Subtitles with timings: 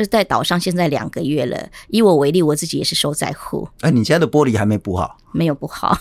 [0.00, 1.68] 可是，在岛上现在两个月了。
[1.88, 3.68] 以我为例，我自己也是受灾户。
[3.82, 5.18] 哎，你家的玻璃还没补好？
[5.30, 5.94] 没有补好。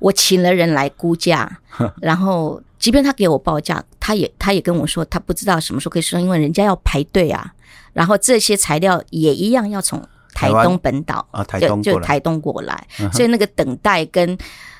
[0.00, 1.60] 我请了人来估价，
[2.02, 7.54] 然后即便他给我报价，他也他也跟我说，他不知道什么时候可以收，因为人家要排队啊。
[7.92, 10.04] 然后这些材料也一样要从
[10.34, 14.36] 台东本岛啊，台东就，就台东过来，所以那个等待跟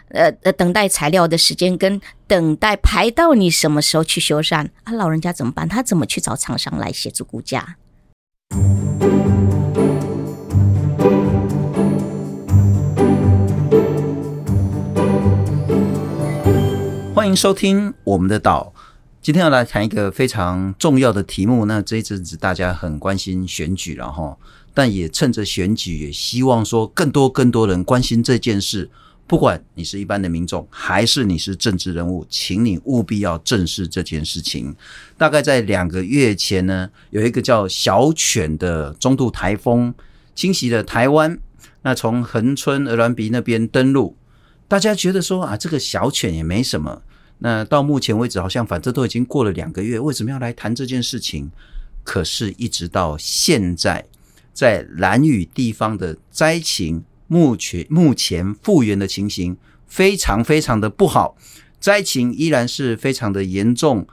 [0.08, 5.68] 呃呃等待材料的时间跟等待排到你什么时候去修缮啊，老人家怎么办？
[5.68, 7.76] 他怎么去找厂商来协助估价？
[17.26, 18.72] 欢迎收听我们的岛。
[19.20, 21.64] 今天要来谈一个非常重要的题目。
[21.64, 24.38] 那这一阵子大家很关心选举，然后
[24.72, 28.88] 但也趁着选举，也希望说更多更多人关心这件事。
[29.26, 34.74] 不管你是一般的民众，还是你是政治人物，请你务必要正视这件事情。
[35.18, 39.92] 大概在两个月前呢，有一个叫小犬的中度台风
[40.34, 41.38] 侵袭了台湾。
[41.82, 44.16] 那从恒春鹅銮鼻那边登陆，
[44.68, 47.02] 大家觉得说啊，这个小犬也没什么。
[47.38, 51.50] 那到目前为止，好像反正都已经过了两个月，为什么要来谈这件事情？
[52.04, 54.06] 可是，一直到现在，
[54.52, 57.04] 在兰屿地方的灾情。
[57.26, 61.36] 目前目前复原的情形非常非常的不好，
[61.80, 64.06] 灾情依然是非常的严重，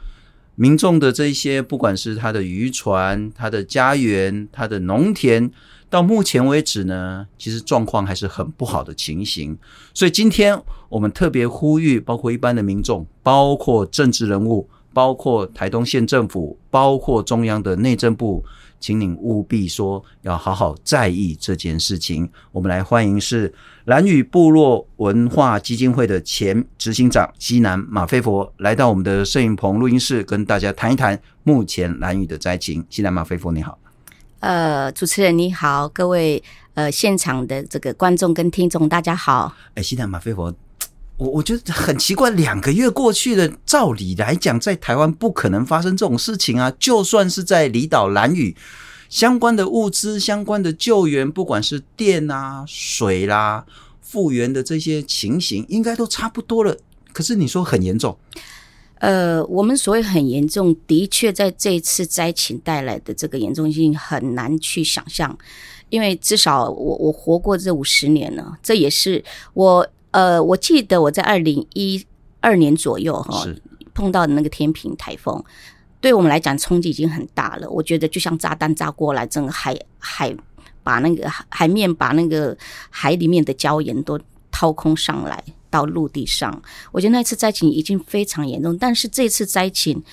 [0.55, 5.51] 民众的这些不管是他的渔船、他的家园、他的农田，
[5.89, 9.57] 到目前为止呢，其实状况还是很不好的情形。
[9.93, 18.43] 所以今天我们特别呼吁，包括一般的民众，包括政治人物，包括台东县政府，包括中央的内政部。
[18.79, 22.29] 请您务必说要好好在意这件事情。
[22.51, 23.53] 我们来欢迎是
[23.85, 32.85] 蓝屿部落文化基金会的前执行长西南马飞佛来到我们的摄影棚录音室，跟大家谈一谈目前蓝屿的灾情。
[32.89, 33.79] 西南马飞佛，你好。
[34.41, 39.55] 呃，主持人你好，各位呃现场的这个观众跟听众大家好。
[39.75, 40.53] 哎，西南马飞佛。
[41.23, 46.69] 我我觉得很奇怪，两个月过去了，照理来讲，在台湾不可能发生这种事情啊！
[46.77, 48.53] 就算是在离岛兰屿，
[49.07, 53.65] 相关的物资、相关的救援，不管是电啊、水啦、啊、
[54.01, 56.77] 复原的这些情形，应该都差不多了。
[57.13, 58.17] 可是你说很严重？
[58.95, 65.37] 呃，我们所谓很严重，的确在这一次灾情带来的这个严重性很难去想象，
[65.87, 69.87] 因为至少我我活过这五十年了，这也是我。
[70.13, 72.05] 呃，我记得我在二零一
[72.39, 73.45] 二年左右哈，
[73.93, 75.43] 碰到的那个天平台风，
[75.99, 77.69] 对我们来讲冲击已经很大了。
[77.69, 80.35] 我觉得就像炸弹炸过来，整个海海
[80.83, 82.55] 把那个海面把那个
[82.89, 84.19] 海里面的礁岩都
[84.51, 86.61] 掏空上来到陆地上。
[86.91, 90.03] 我觉得那次灾情已经非常严重，但是这次灾情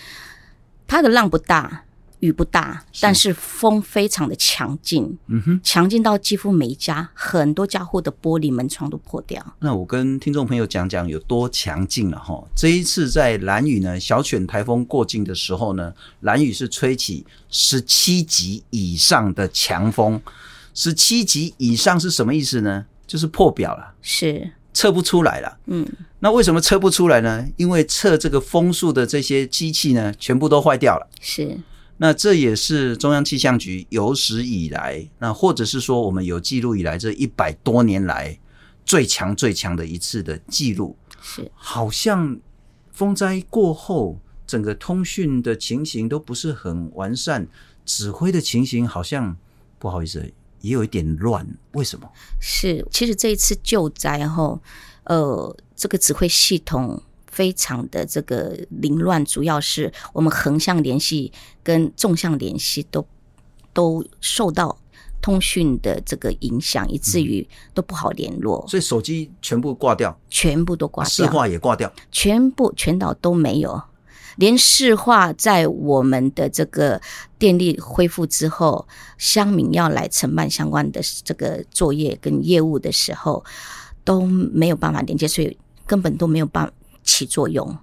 [0.87, 1.85] 它的浪不大。
[2.21, 9.45] 雨不大，但是风非常的强劲，嗯哼，强劲到几乎每一家很多家户的玻璃门窗都破掉。
[9.59, 12.43] 那我跟听众朋友讲讲有多强劲了哈。
[12.55, 20.21] 这一次在蓝雨呢，小犬台风过境的时候呢，蓝雨是吹起十七级以上的强风。
[20.75, 22.87] 十七级以上是什么意思呢？
[23.07, 25.59] 就是破表了，是测不出来了。
[25.67, 25.85] 嗯，
[26.21, 27.45] 那为什么测不出来呢？
[27.57, 31.09] 因为测这个风速的这些机器呢，全部都坏掉了。
[31.21, 31.59] 是。
[32.03, 38.39] 那这也是中央气象局有史以来，那或者是说我们有记录以来这一百多年来
[38.87, 40.97] 最强最强的一次的记录。
[41.21, 42.41] 是，好像
[42.91, 47.47] 风灾过后，整个通讯的情形都不是很完善，
[47.85, 49.37] 指挥的情形好像
[49.79, 50.33] 不好意思，
[50.63, 51.47] 也有一点乱。
[51.73, 52.11] 为什么？
[52.41, 54.59] 是，其实这一次救灾后，
[55.05, 57.03] 呃，这个指挥系统。
[57.41, 63.03] 非常的这个凌乱，主要是我们横向联系跟纵向联系都
[63.73, 64.77] 都受到
[65.23, 68.63] 通讯的这个影响，以至于都不好联络。
[68.69, 73.83] 所以手机全部挂掉，全部都挂掉，市话也挂掉，全部全岛都没有，
[74.37, 77.01] 连市话在我们的这个
[77.39, 78.87] 电力恢复之后，
[79.17, 83.43] 乡民要来承办相关的这个作业跟业务的时候
[84.05, 85.57] 都没有办法连接，所以
[85.87, 86.73] 根本都没有办法。
[87.11, 87.77] 起作用。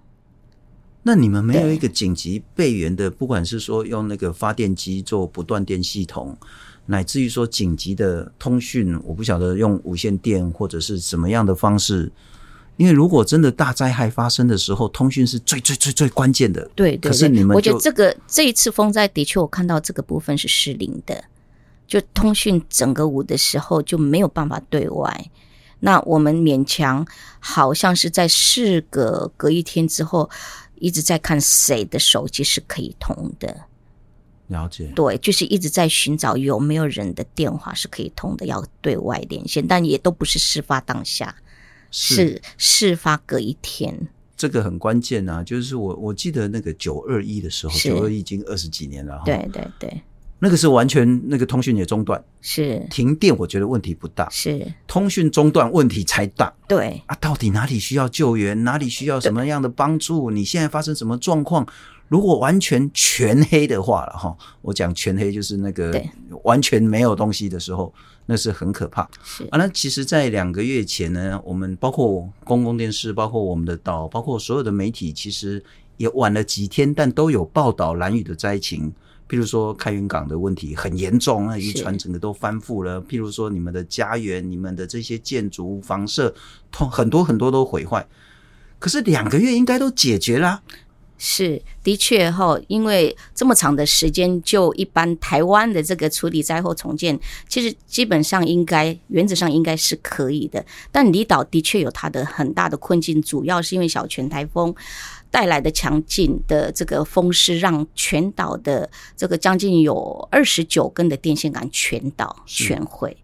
[1.03, 6.37] 那你们没有一个紧急备援的，不管是说用那个发电机做不断电系统，
[6.85, 12.11] 乃至于说紧急的通讯，我不晓得用无线电或者是什么样的方式。
[12.75, 16.61] 因为如果真的大灾害发生的时候，通讯是最最最最关键的。
[16.75, 21.23] 对，对，对，可是你们，我觉得这个这一次风灾的确，我看到这个部分是失灵的，
[21.87, 25.31] 就通讯整个无的时候就没有办法对外。
[25.79, 27.05] 那我们勉强
[27.39, 30.29] 好像是在事隔隔一天之后，
[30.75, 33.65] 一直在看谁的手机是可以通的。
[34.47, 34.91] 了解。
[34.95, 41.35] 对，就是一直在寻找有没有人的电话是可以通的，要对外连线，但也都不是事发当下，
[41.91, 44.07] 是，是事发隔一天。
[44.37, 50.01] 这个很关键啊，就是我我记得那个九二一的时候，九二一已经二十几年了，对对对。
[50.39, 56.53] 那个是完全那个通讯也中断，是停电，我觉得问题不大，是通讯中断问题才大。
[56.67, 60.29] 对啊，到底哪里需要救援，哪里需要什么样的帮助？
[60.29, 61.67] 你现在发生什么状况？
[62.07, 66.01] 如果完全全黑的话了哈，我讲全黑就是那个
[66.43, 67.93] 完全没有东西的时候，
[68.27, 69.09] 那是很可怕。
[69.23, 75.61] 是啊，那其实，在两个月前呢，我们包括公共电视，包括我们的岛，包括所有的媒体，其实
[75.97, 78.93] 也晚了几天，但都有报道兰屿的灾情。
[79.29, 83.01] 譬如说开元港的问题很严重，那渔船整个都翻覆了。
[83.01, 86.33] 譬如说你们的家园、你们的这些建筑、房舍，
[86.71, 88.07] 通很多很多都毁坏。
[88.79, 90.61] 可是两个月应该都解决了。
[91.19, 97.19] 是的确哈，因为这么长的时间，就一般台湾的这个处理灾后重建，
[97.49, 100.63] 其实基本上应该原则上应该是可以的。
[100.91, 104.73] 但离岛的确有它的很大的困境，主要是因为小泉台风。
[105.29, 113.15] 带来的强劲的这个风势，让全岛的这个将近有二十九根的电线杆全倒全毁。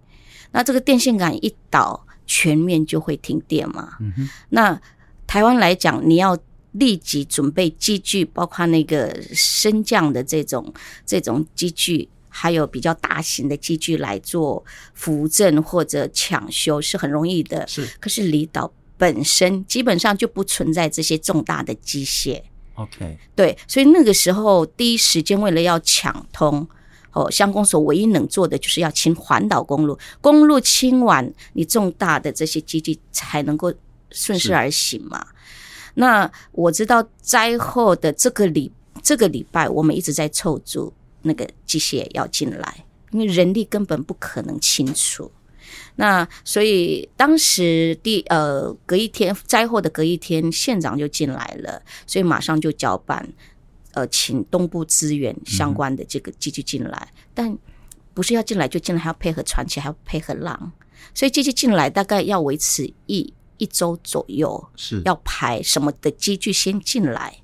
[0.51, 3.97] 那这个电线杆一倒，全面就会停电嘛。
[3.99, 4.29] 嗯。
[4.49, 4.79] 那
[5.25, 6.37] 台湾来讲，你要
[6.73, 10.71] 立即准备机具，包括那个升降的这种
[11.05, 14.63] 这种机具，还有比较大型的机具来做
[14.93, 17.65] 扶正或者抢修，是很容易的。
[17.67, 17.87] 是。
[17.99, 18.71] 可是离岛。
[18.97, 22.41] 本身基本上就不存在这些重大的机械
[22.75, 26.67] ，OK，对，所以那个时候第一时间为了要抢通，
[27.11, 33.73] 哦，乡公所唯一能做的就是要清环岛公路，公路清完，你重大的这些基地才能够
[34.11, 35.25] 顺势而行嘛。
[35.95, 45.31] 那我知道灾后的这个礼这个礼拜，我们一直在凑足那个机械要进来，因为人力根本不可能清除。
[45.95, 53.27] 那所以当时第呃隔一天灾后的隔一天，县长就进来了，所以马上就交办，
[53.93, 57.57] 呃，请东部资源相关的这个机器进来，嗯、但
[58.13, 60.71] 不是要进来就进来，还要配合船期，还要配合浪，
[61.13, 65.01] 所以机器进来大概要维持一一周左右，是。
[65.05, 67.42] 要排什么的机具先进来。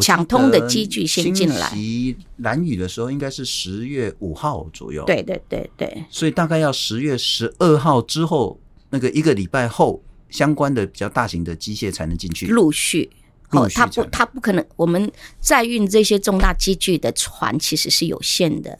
[0.00, 1.68] 抢通的机具先进来。
[1.70, 5.04] 袭兰屿的时候应该是十月五号左右。
[5.04, 6.04] 对对对对。
[6.10, 8.60] 所以大概要十月十二号之后，
[8.90, 12.46] 那个一个礼拜后，相关的比较大型的机械才能进去。
[12.46, 13.10] 陆续。
[13.50, 14.64] 哦，他不，他不可能。
[14.76, 15.10] 我们
[15.40, 18.78] 载运这些重大机具的船其实是有限的，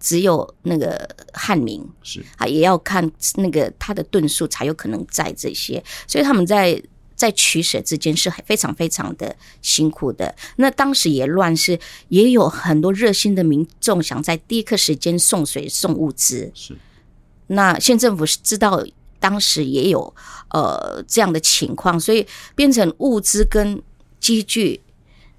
[0.00, 6.82] 只有那个汉明是啊，也要看那个他的吨数才有可能载这些，所以他们在。
[7.16, 10.32] 在取舍之间是非常非常的辛苦的。
[10.56, 11.78] 那当时也乱世，
[12.08, 16.52] 也有很多热心的民众想在第一刻时间送水送物资。
[16.54, 16.76] 是。
[17.48, 18.84] 那县政府是知道
[19.18, 20.14] 当时也有
[20.50, 23.82] 呃这样的情况，所以变成物资跟
[24.20, 24.82] 机具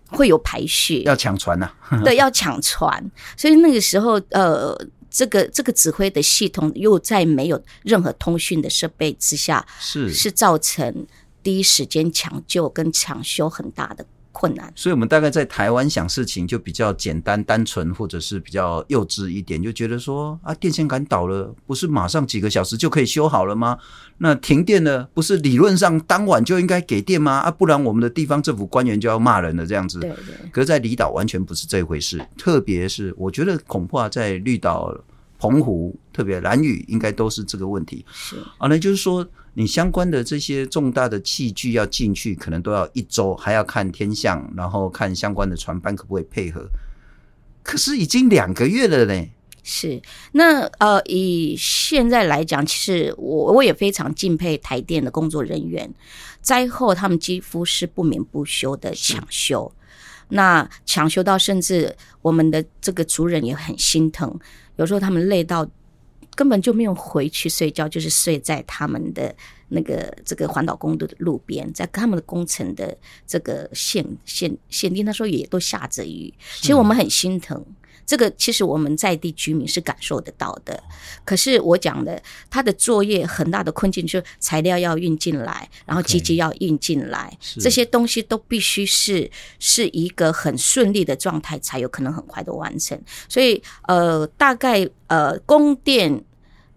[0.07, 2.01] 会有排序，要抢船呐、啊。
[2.03, 3.12] 对，要抢船。
[3.38, 4.75] 所以那个时候，呃，
[5.12, 11.06] 这个这个指挥的系统又在没有任何通讯的设备之下，是是造成。
[11.47, 23.77] 第一时间抢救跟抢修很大的困难，所以我们大概在台湾想事情就比较简单单纯，或者是比较幼稚一点，就觉得说啊，电线杆倒了，不是马上几个小时就可以修好了吗？
[24.18, 27.37] 那停电了，不是理论上当晚就应该给电吗？
[27.37, 30.01] 啊，不然我们的地方政府官员就要骂人了，这样子。
[30.01, 30.49] 对对。
[30.51, 34.94] 可是，在离岛完全不是这回事，特别是我觉得恐怕在绿岛、
[35.39, 38.06] 澎湖，特别蓝屿，应该都是这个问题。
[38.11, 39.25] 是啊，那就是说。
[39.59, 46.69] 你相关的这些重大的器具要进去，可能都要一周，还要看天象，然后看相关的船班可不可以配合。
[47.64, 49.28] 可是已经两个月了呢。
[49.64, 49.99] 是，
[50.33, 55.92] 那呃，以现在来讲，其实我我也非常敬佩台电的工作人员，
[56.40, 59.73] 灾后他们几乎是不眠不休的抢修，
[60.30, 64.40] 那抢修到甚至我们的这个族人也很心疼，
[64.76, 65.68] 有时候他们累到。
[66.37, 69.35] 根本就没有回去睡觉，就是睡在他们的
[69.69, 76.31] 那个这个环岛公路的路边，在他们的工程的这个限限限定，那时候也都下着雨。
[76.61, 77.65] 其实我们很心疼，
[78.07, 80.81] 这个其实我们在地居民是感受得到的。
[81.23, 92.99] 可是我讲的，他的作业很大的困境就是材料要运进来，然后机器要运进来，okay, 这些东西都必须是是一个很顺利的状态，才有可能很快的完成。
[93.30, 96.23] 所以呃，大概呃供电。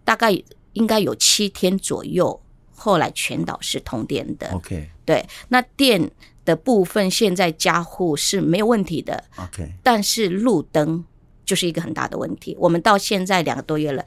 [0.03, 0.33] 大概
[0.73, 2.43] 应该有七天左右，
[2.75, 4.51] 后来全岛是通电的。
[4.51, 6.11] OK，对，那电
[6.45, 9.23] 的部分现在加户是没有问题的。
[9.37, 11.05] OK，但是路灯
[11.51, 12.57] 就是一个很大的问题。
[12.61, 14.05] 我们到现在两个多月了，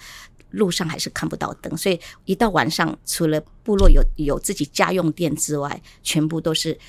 [0.52, 6.80] 路上还是看不到灯，所以一到晚上，除了部落有有自己家用电之外，全部都是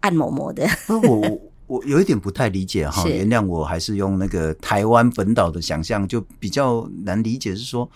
[0.00, 0.68] 暗蒙蒙的。
[0.88, 7.90] 我我我有一点不太理解哈，原谅我还是用那个台湾本岛的想象，就比较难理解，是说。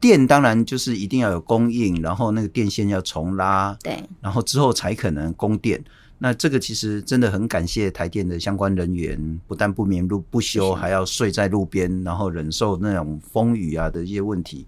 [0.00, 5.84] 电当然就是一定要有供应，然后那个电线要重拉，对，然后之后才可能供电。
[6.22, 14.66] 那这个其实真的很感谢台电的相关人员，不但不眠路不休，还要睡在路边，然后忍受那种风雨啊的一些问题。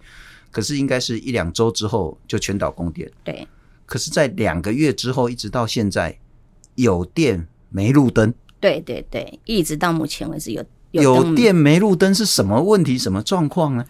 [0.51, 3.47] 可是应该是一两周之后就全岛供电，对。
[3.85, 6.19] 可是，在两个月之后，一直到现在
[6.77, 12.97] 有电没路灯，对对对，一直到目前为止有有，有电没路灯是什么问题？
[12.97, 13.85] 什么状况呢？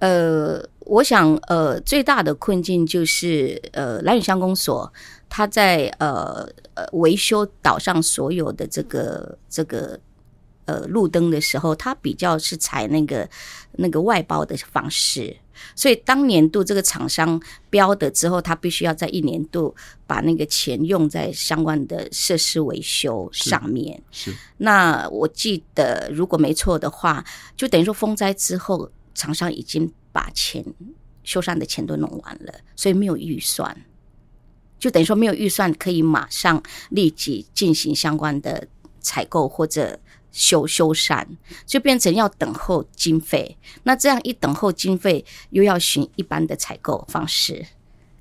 [0.00, 4.92] 呃，我想，呃，最大的困境就是，呃，兰屿乡公所，
[5.28, 9.98] 他在呃呃维修岛上所有的这个这个
[10.64, 13.28] 呃路灯的时候，他比较是采那个
[13.72, 15.36] 那个外包的方式，
[15.74, 17.40] 所以当年度这个厂商
[17.70, 19.74] 标的之后，他必须要在一年度
[20.06, 24.02] 把那个钱用在相关的设施维修上面。
[24.10, 27.24] 是，是那我记得如果没错的话，
[27.56, 28.90] 就等于说风灾之后。
[29.18, 30.62] 厂商已经把钱
[31.24, 33.74] 修缮的钱都弄完了，所以没有预算，
[34.78, 38.68] 就等于说没有预算可以马上立即进行相关的
[39.00, 39.98] 采购或者
[40.32, 41.26] 修修缮，
[41.64, 43.56] 就变成要等候经费。
[43.84, 47.64] 那这样一等候经费，又要循一般的采购方式，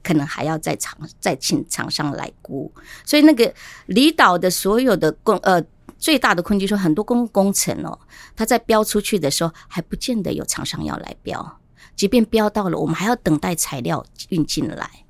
[0.04, 2.72] 可能还要再厂再请厂商来估。
[3.06, 3.54] 所以那个
[3.88, 5.64] 离岛的所有的工呃。
[5.98, 7.98] 最大的困境说，很多公共工程哦，
[8.36, 11.60] 它在标出去的时候还不见得有厂商要来标，
[11.96, 15.05] 即便标到了，我们还要等待材料运进来，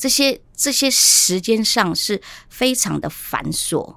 [0.00, 3.94] 这些这些时间上是非常的繁琐。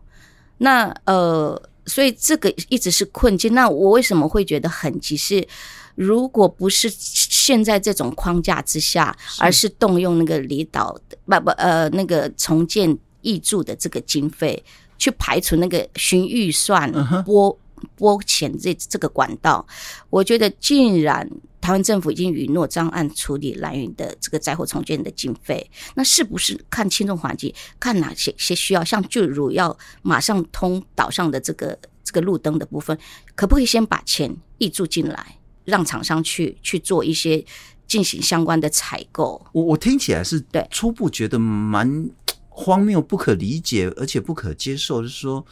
[0.58, 3.54] 那呃，所以这个一直是困境。
[3.54, 5.16] 那我为什么会觉得很急？
[5.16, 5.48] 是
[5.96, 14.62] 如果不是现在这种框架之下，而是动用那个离岛的不不呃那个重建挹注的这个经费。
[15.00, 16.90] 去排除那个循预算
[17.26, 17.60] 拨
[17.98, 19.66] 拨钱这这个管道，
[20.10, 21.30] 我觉得竟然
[21.64, 33.00] 台湾政府已经允诺专案处理兰屿的这个灾后重建的经费，那是不是看轻重缓急，看哪些些需要，像就如要马上通岛上的这个这个路灯的部分，
[33.34, 37.46] 可不可以先把钱挹注进来，让厂商去去做一些
[37.88, 39.42] 进行相关的采购？
[39.54, 42.10] 我我听起来是对初步觉得蛮。
[42.56, 45.44] 荒谬、不可理解，而且不可接受，就是说，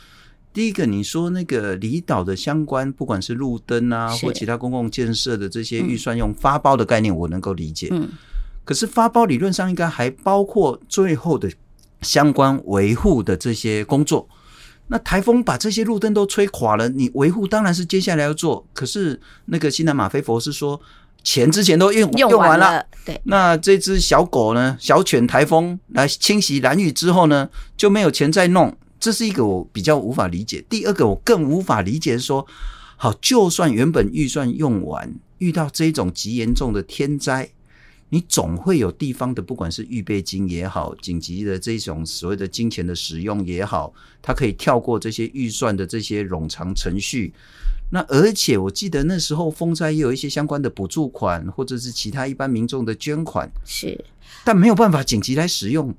[0.53, 7.87] 第一个，你说那个离岛的相关，不管是路灯啊，或其他公共建设的这些预算用发包的概念，我能够理解。
[7.91, 8.09] 嗯，
[8.63, 11.51] 可是发包理论上应该还包括最后的
[12.01, 14.27] 相关维护的这些工作。
[14.87, 18.65] 那台风把这些路灯都吹垮了，你维护当然是接下来要做。
[18.73, 20.81] 可是那个西南马菲佛是说。
[21.23, 23.21] 钱之前都用用完了，对。
[23.25, 24.75] 那这只小狗呢？
[24.79, 28.75] 小犬台风来侵袭蓝屿之后呢，就没有钱再弄。
[29.01, 30.63] 这是一个我比较无法理解。
[30.69, 32.45] 第二个我更无法理解说，
[32.95, 37.49] 好，就算原本预算用完，遇到这种极严重的天灾，
[38.09, 43.91] 你总会有地方的，不管是预备金也好，紧急的这种所谓的金钱的使用也好，
[44.21, 47.33] 它可以跳过这些预算的这些冗长程序。
[47.89, 54.05] 那而且我记得那时候风灾也有一些相关的补助款，或者是其他一般民众的捐款，是，
[54.45, 55.93] 但没有办法紧急来使用。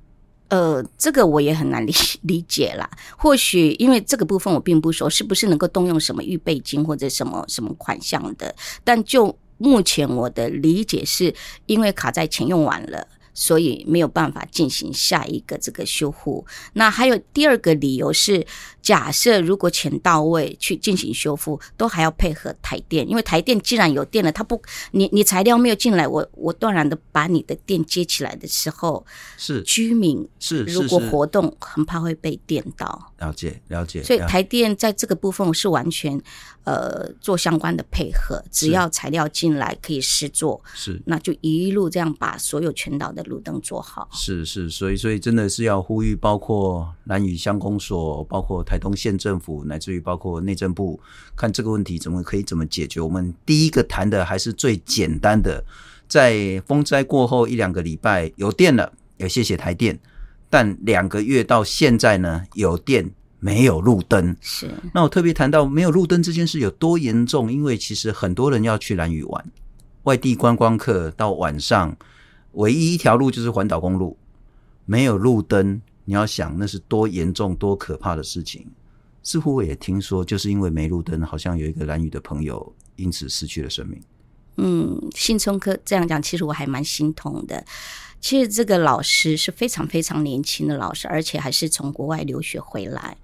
[0.52, 2.88] 呃，这个我也很难理 理解啦。
[3.16, 8.54] 或许因为这个部分我并不熟，是不是能够动用什么预备金或者什么什么款项的？
[8.84, 13.08] 但就目前我的理解是，因为卡在钱用完了。
[13.34, 16.44] 所以没有办法进行下一个这个修护。
[16.74, 18.46] 那还有第二个理由是，
[18.82, 24.60] 假设如果钱到位去进行修复，都还要配合台电，因为台电既然有电了，它不，
[24.90, 29.06] 你你材料没有进来，我我断然的把你的电接起来的时候，
[29.38, 33.12] 是居民是如果活动很怕会被电到。
[33.18, 34.02] 了解了解。
[34.02, 36.20] 所以台电在这个部分是完全
[36.64, 43.22] 呃做相关的配合，只要材料进来可以试做，是那就一路这样把所有全岛的。
[43.22, 51.00] 路灯做好是是，所以所以真的是要呼吁，包括蓝屿乡公所，包括台东县政府，乃至于包括内政部，
[51.36, 53.00] 看这个问题怎么可以怎么解决。
[53.00, 55.64] 我们第一个谈的还是最简单的，
[56.08, 59.98] 在风灾过后一两个礼拜有电了，也谢谢台电。
[60.50, 63.10] 但两个月到现在呢，有电
[63.40, 64.36] 没有路灯。
[64.40, 69.44] 是，那我特别谈到没有路灯这件事有多严重，因为其实很多人要去兰屿玩，
[70.02, 71.96] 外地观光客到晚上。
[72.52, 74.14] 唯一一条路就是环岛公路，
[74.84, 75.80] 没有路灯，
[76.12, 78.70] 你要想那是多严重、多可怕的事情。
[79.22, 83.98] 似乎我也听说，就是因为没路灯，好像有一个兰屿的朋友因此失去了生命。
[84.58, 87.64] 嗯，信聪哥这样讲，其实我还蛮心痛的。
[88.20, 93.16] 其实这个老师是非常非常年轻的老师，而且还是从国外留学回来。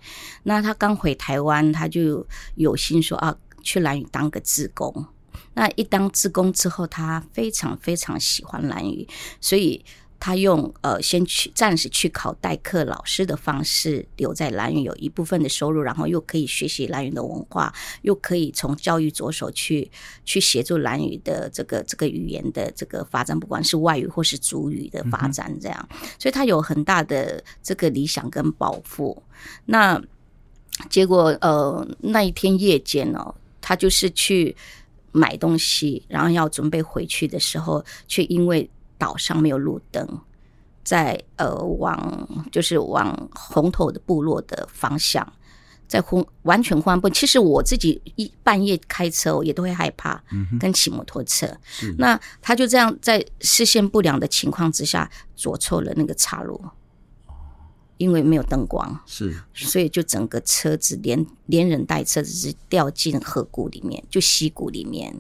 [0.45, 5.05] 那他刚回台湾，他就有心说啊，去兰屿当个志工。
[5.53, 9.07] 那一当志工之后，他非常非常喜欢兰屿，
[9.43, 9.85] 所以。
[10.21, 17.73] 他用呃，先去暂时去考代课老师的方式留在兰屿，有一部分的收入，然后又可以学习兰屿的文化，
[18.03, 19.89] 又可以从教育着手去
[20.25, 29.23] 去协助兰屿的这个这个语言的这个发展，不管是外语或是主语的发展，这样，所以他有很大的这个理想跟抱负。
[29.67, 30.03] 那
[30.91, 34.57] 结果呃，那一天夜间哦，他就是去
[35.13, 38.69] 买东西，然后要准备回去的时候，却因为。
[38.99, 40.21] 岛上没有路灯，
[40.85, 45.33] 在呃往就是往红头的部落的方向，
[45.87, 47.09] 在昏完全昏暗不。
[47.09, 50.23] 其实我自己一半夜开车，我也都会害怕，
[50.59, 51.47] 跟骑摩托车。
[51.83, 56.61] 嗯、那他就这样在视线不良的情况之下，左错了那个岔路，
[57.99, 65.15] 因为没有灯光，是，所以就整个车子连连人带车子是掉进河谷里面，就溪谷里面。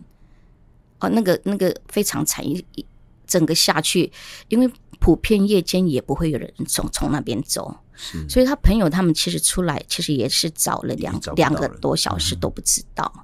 [1.00, 2.64] 哦，那个那个非常惨一。
[3.28, 4.10] 整个下去，
[4.48, 4.68] 因为
[4.98, 7.72] 普遍夜间也不会有人从从那边走，
[8.28, 13.12] 所以他朋友他们其实出来，其实也是找了两两个多小时都不知道。
[13.16, 13.22] 嗯、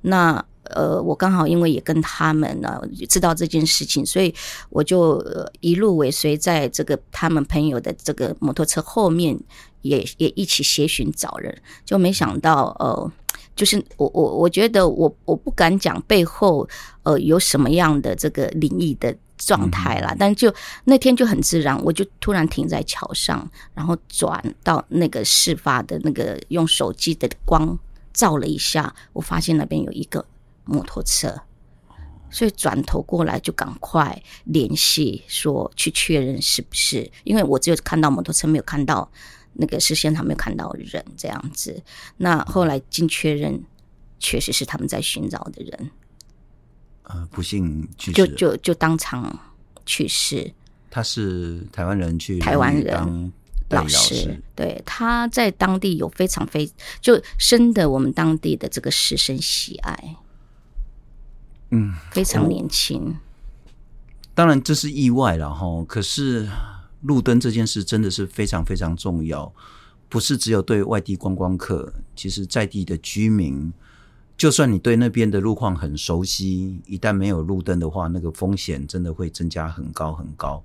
[0.00, 4.34] 那呃，我刚好因为也跟他们呢知道这件事情，所以
[4.70, 5.24] 我就
[5.60, 9.38] 一路尾随在这个他们朋友的这个摩托车后面
[9.82, 13.12] 也，也也一起协寻找人，就没想到呃。
[13.54, 16.66] 就是我我我觉得我我不敢讲背后
[17.02, 19.14] 呃有什么样的这个灵异的
[19.46, 20.52] 状态啦，嗯、但就
[20.84, 27.78] 那天就很自然，我就突然停在桥上，然后转到那个事发的那个用手机的光
[28.12, 30.24] 照了一下，我发现那边有一个
[30.64, 31.34] 摩托车，
[32.30, 39.10] 所以转头过来就赶快联系说去确认是不是，因为我只有看到摩托车，没有看到。
[39.54, 41.82] 那个视线他没有看到人这样子，
[42.16, 43.62] 那后来经确认，
[44.18, 45.90] 确实是他们在寻找的人。
[47.12, 49.38] 呃，不幸去世，就就就当场
[49.84, 50.52] 去世。
[50.90, 53.32] 他是台湾人去台湾人
[53.70, 56.70] 老师，对，他在当地有非常非
[57.00, 60.16] 就深得我们当地的这个师生喜爱。
[61.70, 63.00] 嗯，非常年轻。
[63.00, 63.14] 哦，
[64.34, 66.48] 当然这是意外了哈，可是。
[67.02, 69.52] 路灯这件事真的是非常非常重要，
[70.08, 73.72] 不是只有对外地观光客，其实在地的居民，
[74.36, 80.64] 就算你对那边的路况很熟悉，一旦没有路灯的话，那个风险真的会增加很高很高。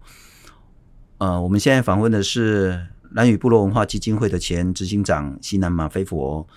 [1.20, 6.48] 呃，我们现在访问的是兰屿部落文化基金会的前执行长西南马菲佛。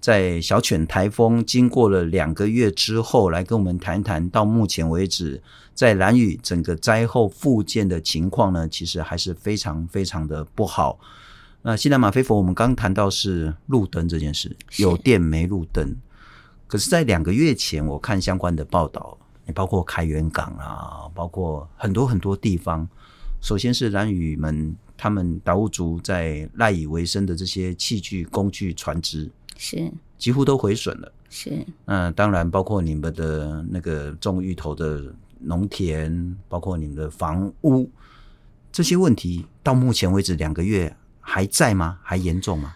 [0.00, 5.42] 在小犬台风经过了两个月之后，来跟我们谈谈到目前为止
[5.74, 10.98] 在兰屿整个灾后复建的情况呢，其实还是非常非常的不好。
[11.60, 15.94] 那西南马菲佛，我们刚谈到是路灯这件事，有电没路灯。
[16.70, 22.88] 可是，在两个月前，我看相关的报道，也包括开元港啊，包括很多很多地方。
[23.40, 29.28] 首先是兰屿们，他们达悟族在赖以为生的这些器具、工具、船只。
[29.56, 31.50] 是几乎都毁损了，是
[31.86, 37.90] 嗯、呃，当然包括你们的那个种芋头的农田，包括你们的房屋，
[38.70, 41.98] 这些问题到目前为止两个月还在吗？
[42.04, 42.72] 还严重吗？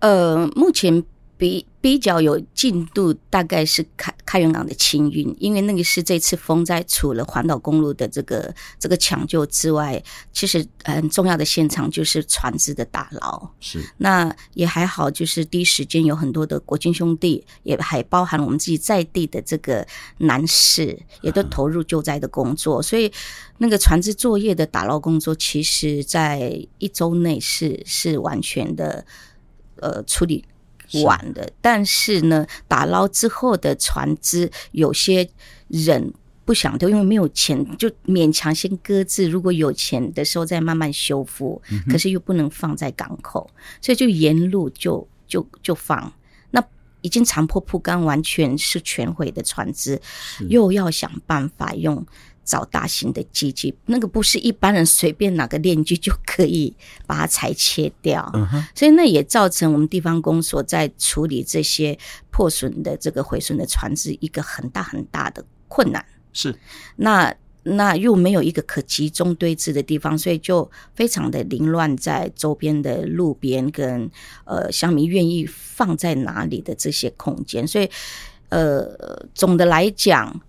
[0.00, 1.04] 呃，目前。
[1.38, 13.50] 比比较有进度，大概是开开源港的清运，因为那个是这次风灾除了环岛公路的这个这个抢救之外，其实很重要的现场就是船只的打捞。
[13.58, 19.86] 是，那也还好，就是第一时间有很多的国军兄弟，也还包含我们自己在地的这个
[20.18, 23.10] 男士，也都投入救灾的工作，嗯、所以
[23.56, 29.06] 那个船只作业的打捞工作，其实在一周内是是完全的
[29.76, 30.44] 呃处理。
[31.04, 35.28] 晚的，但是呢，打捞之后的船只，有些
[35.68, 36.12] 人
[36.44, 39.28] 不想丢，因为没有钱，就勉强先搁置。
[39.28, 46.12] 如果有钱的时候再慢慢修复，嗯、可是又不能放在港口，所以就沿路就就就放。
[46.50, 46.64] 那
[47.02, 50.00] 已经残破不堪，完全是全毁的船只，
[50.48, 52.06] 又要想办法用。
[52.48, 56.74] 找大型的机器，那个不是一般人随便拿个链锯就可以
[57.06, 58.64] 把它裁切掉，嗯、哼。
[58.74, 61.98] 所以那也造成我们地方公所在处理这些
[62.30, 66.02] 破损的这个毁损的船只一个很大很大的困难。
[66.32, 66.58] 是，
[66.96, 67.34] 那
[67.64, 74.10] 那又没有一个可集中堆置的地方，所以就非常的凌乱在周边的路边跟
[74.44, 77.90] 呃乡民愿意放在哪里的这些空间，所以
[78.48, 80.40] 呃总的来讲，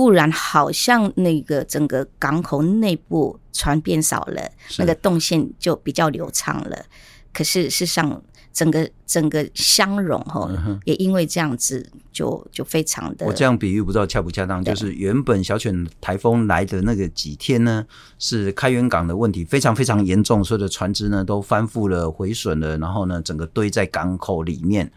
[0.00, 6.86] 固然好像那个整个港口内部船变少了，那个动线就比较流畅了，
[7.34, 8.22] 可是事实上。
[8.52, 10.50] 整个整个相融哈，
[10.84, 13.24] 也因为这样子就就非常的。
[13.24, 17.86] 我这样比喻不知道恰不恰当，就是原本小犬台风来的那个几天呢，
[18.18, 24.90] 是开元港的问题非常非常严重，所有的船只呢都翻覆了、毁损了，然后呢整个堆在港口里面。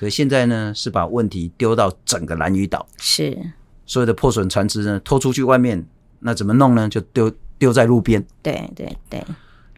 [0.00, 3.38] 所以现在呢是把问题丢到整个兰屿岛，是
[3.86, 5.86] 所有的破损船只呢拖出去外面，
[6.20, 6.88] 那怎么弄呢？
[6.88, 8.22] 就丢丢在路边。
[8.42, 9.24] 对对对。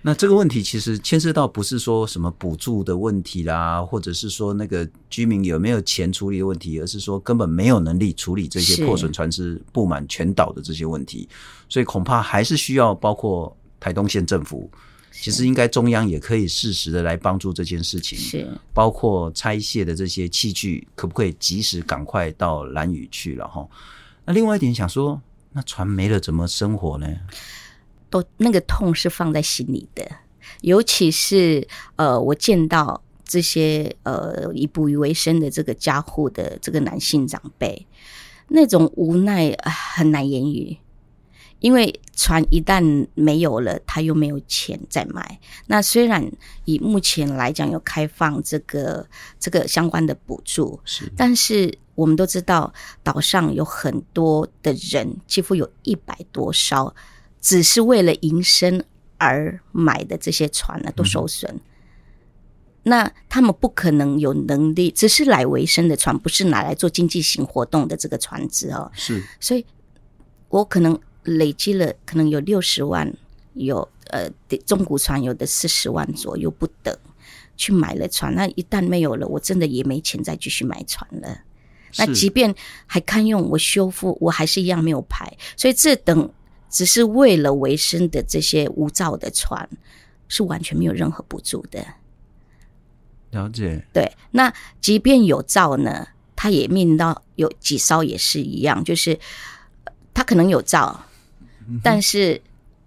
[0.01, 11.29] 那这个问题其实牵涉到不是说什么补助的问题啦，或者是说那个居民有没有钱处理的问题，而是说根本没有能力处理这些破损船只布满全岛的这些问题，
[11.69, 14.71] 所以恐怕还是需要包括台东县政府，
[15.11, 23.67] 其实应该中央也可以适时的来帮助这件事情，是包括拆卸的这些器具，可不可以及时赶快到兰屿去了哈？
[24.29, 27.09] 那另外一点想说，那船没了怎么生活呢？
[28.11, 30.07] 都那个痛是放在心里的，
[30.61, 37.87] 尤其是呃，我见到这些呃以捕鱼为生的这个家户的这个男性长辈，
[38.49, 40.77] 那种无奈很难言语。
[41.61, 45.41] 因为船一旦没有了，他又没有钱再买。
[45.67, 46.31] 那虽然
[46.67, 49.09] 以目前来讲有开放这个
[49.41, 56.95] 这个相关的补助，是，但是我们都知道岛上有很多的人，几乎有一百多艘。
[57.41, 58.85] 只是为了营生
[59.17, 61.53] 而买的这些船呢，都受损。
[61.53, 61.61] 嗯。
[62.85, 68.89] 那他们不可能有能力，只是来维生的船，不是拿来做经济型活动的这个船只哦。
[68.95, 69.67] 是，所以
[70.49, 73.13] 我可能累积了，可能有六十万，
[73.55, 74.31] 有呃
[74.65, 76.97] 中古船有的四十万左右不等，
[77.57, 78.33] 去买了船。
[78.37, 81.43] 那一旦没有了，我真的也没钱再继续买船了。
[81.97, 82.55] 那即便
[82.87, 85.33] 还堪用，我修复，我还是一样没有排。
[85.57, 86.31] 所以这等。
[86.71, 89.67] 只是为了维生的这些无照的船，
[90.29, 91.83] 是完全没有任何补助的。
[93.31, 93.83] 了解。
[93.91, 99.19] 对，那即便有照呢，他也面临到有几艘也是一样，就是
[100.13, 101.07] 他可能有照，
[101.67, 102.39] 嗯，但是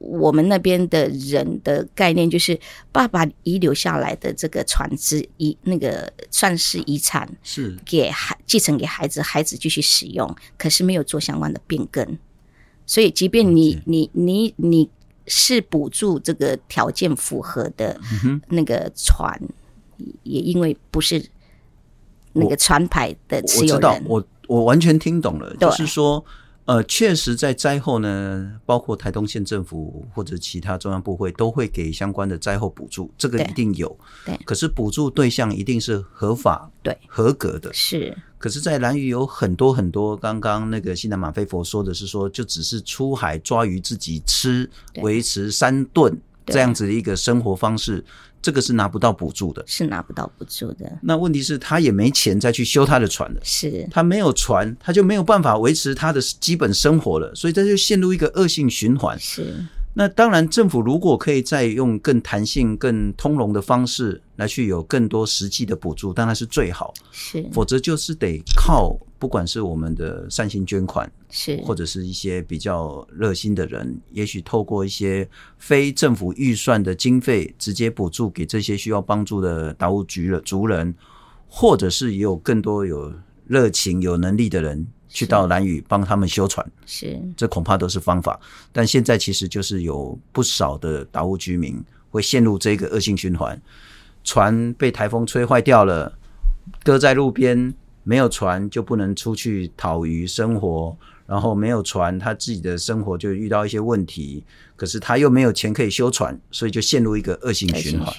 [0.02, 2.60] 我们那边的人的概念就是，
[2.92, 12.18] 爸爸遗留下来的这个船只遗那个算是遗产，是给孩继承给孩子，孩子继续使用，可是没有做相关的变更。
[12.88, 14.90] 所以，即便你你你你
[15.28, 18.00] 是补助这个条件符合的
[18.50, 19.40] 那个船，
[20.24, 21.24] 也因为不是
[22.34, 26.26] 那个船牌的持有人，我知道，我我完全听懂了，就是说。
[26.72, 33.94] 呃，确实，在灾后呢，包括台东县政府或者其他中央部会都会给相关的灾后补助，这个一定有。
[34.26, 37.74] 对，可是补助对象一定是合法、对合格的。
[37.74, 38.18] 是。
[38.38, 44.70] 可是，在兰屿有很多很多，刚刚那个西南马飞佛说的是说，就只是出海抓鱼自己吃，
[45.02, 48.02] 维持三顿这样子的一个生活方式。
[48.42, 50.92] 这个是拿不到补助的，是拿不到补助的。
[51.02, 59.20] 那问题是，他也没钱再去修他的船了，是他没有船，他就没有办法维持他的基本生活了，所以这就陷入一个恶性循环。
[59.20, 59.56] 是。
[59.94, 66.94] 那当然，政府如果可以再用更弹性、更通融的方式来去有更多实际的补助，当然是最好。
[67.12, 75.28] 是，否则就是得靠不管是我们的善心捐款，是或者是一些比较热心的人，也许透过一些
[75.58, 80.96] 非政府预算的经费，直接补助给这些需要帮助的达悟局的族人，
[81.50, 83.14] 或者是也有更多有
[83.46, 84.88] 热情、有能力的人。
[85.14, 87.22] 去到兰屿帮他们修船，是。
[87.36, 88.40] 这恐怕都是方法。
[88.72, 93.62] 但现在其实就是有不少的岛务居民会陷入这个恶性循环，
[94.24, 96.18] 船被台风吹坏掉了，
[96.84, 100.96] 搁在路边，没有船就不能出去讨鱼生活，
[101.28, 104.44] 然后没有船，他自己的生活就遇到一些问题，
[104.78, 108.16] 可是他又没有钱可以修船，所以就陷入一个恶性循环。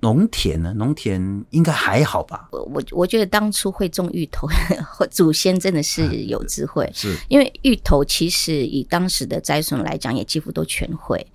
[0.00, 0.08] 那。
[0.08, 0.72] 农田呢？
[0.74, 2.48] 农田应该还好吧？
[2.52, 4.48] 我我我觉得当初会种芋头，
[5.10, 6.84] 祖先真的是有智慧。
[6.84, 11.26] 嗯、是，因为芋头其实以当时的灾损来讲，也几乎都全毁。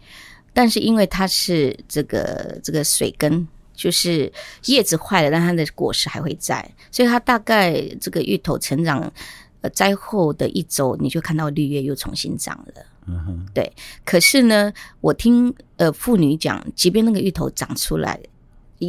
[0.54, 4.32] 但是因为它是这个这个水根，就是
[4.66, 9.12] 叶子坏了，但它的果实还会在，所以它大概这个芋头成长，
[9.62, 12.86] 呃，灾后的一周，你就看到绿叶又重新长了。
[13.08, 13.70] 嗯哼，对。
[14.06, 14.72] 可是呢，
[15.02, 18.18] 我听呃妇女讲，即便那个芋头长出来。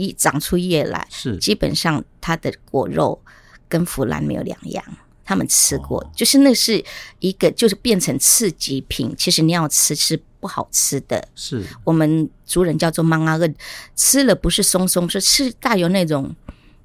[0.01, 3.21] 一长出叶来，是基本上它的果肉
[3.69, 4.85] 跟腐烂没有两样，
[5.25, 6.85] 他们吃过，哦、就是那是
[7.21, 11.27] 一个就是变成刺激品，其实你要吃是不好吃的。
[11.35, 13.51] 是我们族人叫做芒阿个，
[13.97, 16.35] 吃了不是松松，是吃带有那种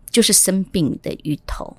[0.09, 1.75] 就是生病的芋头。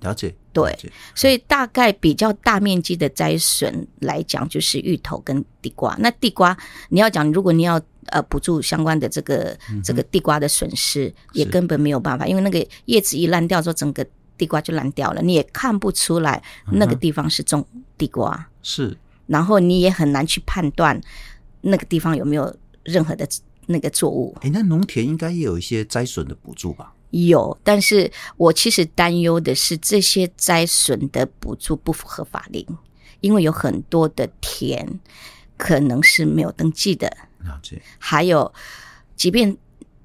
[0.00, 0.74] 了解，对，
[1.14, 5.94] 所以大概比较大面积的摘笋来讲，就是芋头跟地瓜。
[5.98, 6.56] 那地瓜
[6.88, 7.78] 你要讲，如果你要
[8.10, 16.42] 呃补助相关的这个、嗯、这个地瓜的损失，也根本没有办法，因为那个叶子一烂掉之后，整个地瓜就烂掉了，你也看不出来
[16.72, 17.66] 那个地方是种
[17.98, 18.34] 地瓜。
[18.34, 21.00] 嗯、是，然后你也很难去判断
[21.60, 23.28] 那个地方有没有任何的
[23.66, 24.36] 那个作物。
[24.40, 26.94] 哎，那农田应该也有一些摘损的补助吧？
[27.10, 32.64] 有，但是我其实担忧的是这些摘损的补助不符合法令，
[33.20, 35.00] 因为有很多的田
[35.56, 37.14] 可能是没有登记的。
[37.44, 37.80] 了解。
[37.98, 38.52] 还有，
[39.16, 39.56] 即便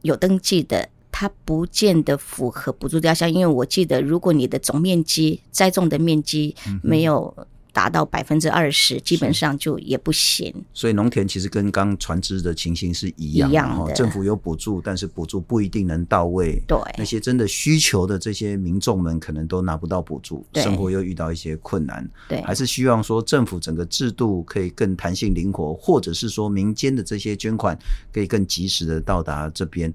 [0.01, 7.47] 有登记的，它不见得符合补助雕像，因为我记得，如果你的总面积栽种的面积没有。
[7.75, 10.55] 达到百分之二十，基本上就也不行。
[10.73, 13.93] 所以农田其实跟刚船只的情形是一样的，一样的。
[13.93, 16.57] 政府有补助，但是补助不一定能到位。
[16.65, 22.09] 对，那些真的需求的这些民众们，可能都拿不到补助，生活又遇到一些困难。
[22.29, 27.77] 对，还是希望说政府整个制度可以更弹性灵活，或者是说民间的这些捐款
[28.13, 29.93] 可以更及时的到达这边。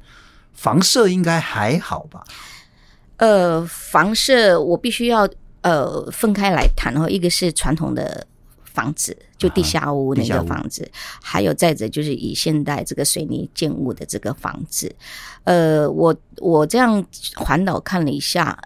[0.52, 2.22] 房舍应该还好吧？
[3.16, 5.26] 呃，房舍我必须要。
[5.62, 8.26] 呃，分开来谈，然后一个是传统的
[8.64, 14.90] 房子，就地下屋那个房子，还有再者就是以现代这个水泥建物的这个房子。
[15.44, 18.58] 呃，我我这样环岛看了一下，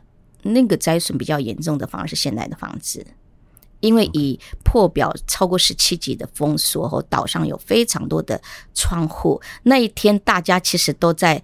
[0.42, 3.04] 那个灾损比较严重的反而是现代的房子，
[3.80, 8.40] 因为以破表超过十七级的封锁后，岛上有非常多的
[8.72, 11.42] 窗户，那一天大家其实都在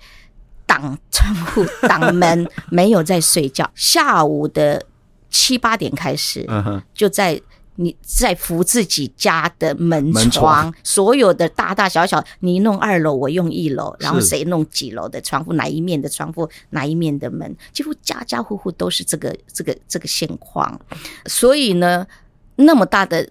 [0.65, 3.69] 挡窗户、挡门，没有在睡觉。
[3.75, 4.87] 下午的。
[5.31, 6.47] 七八点开始，
[6.93, 7.41] 就在
[7.77, 20.79] 你在扶自己家的门窗，门窗所有的大大小小，你弄二楼，我用一楼，然后谁弄几楼的窗户，哪一面的窗户，哪一面的门，几乎家家户户都是这个这个这个现况。
[21.25, 22.07] 所以呢，
[22.57, 23.27] 那么大的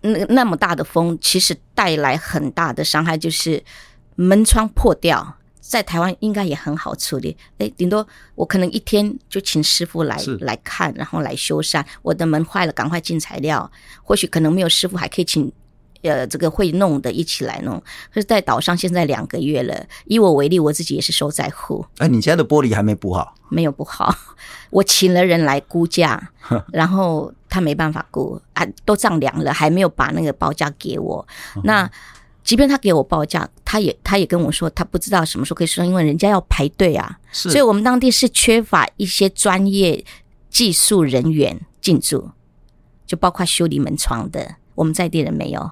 [0.00, 3.62] 那那么大的风，其实带来很大的伤害，就是
[4.14, 5.36] 门窗破掉。
[5.70, 8.04] 在台湾应该也很好处理，诶，顶多
[8.34, 11.80] 我可能一天就请师傅来是来看，然后来修缮。
[12.02, 13.70] 我的门坏了，赶快进材料。
[14.02, 15.52] 或许可能没有师傅，还可以请
[16.02, 17.80] 呃这个会弄的一起来弄。
[18.12, 21.86] 可是，在岛上现在两个月了，以我为例，我自己也是受灾户。
[21.98, 23.32] 哎，你家的玻璃还没补好？
[23.48, 24.12] 没有补好，
[24.70, 26.32] 我请了人来估价，
[26.74, 31.24] 然后他没办法估啊，都丈量了，还没有把那个报价给我。
[31.62, 31.88] 那。
[32.50, 37.20] 即便他给我报价，他也他也跟我说，他不知道什么时候可以收，因为人家要排队啊。
[37.30, 40.04] 是所以我们当地是缺乏一些专业
[40.48, 42.30] 技术人员进驻，
[43.06, 45.70] 就包括修理门窗的，我们在地人没有。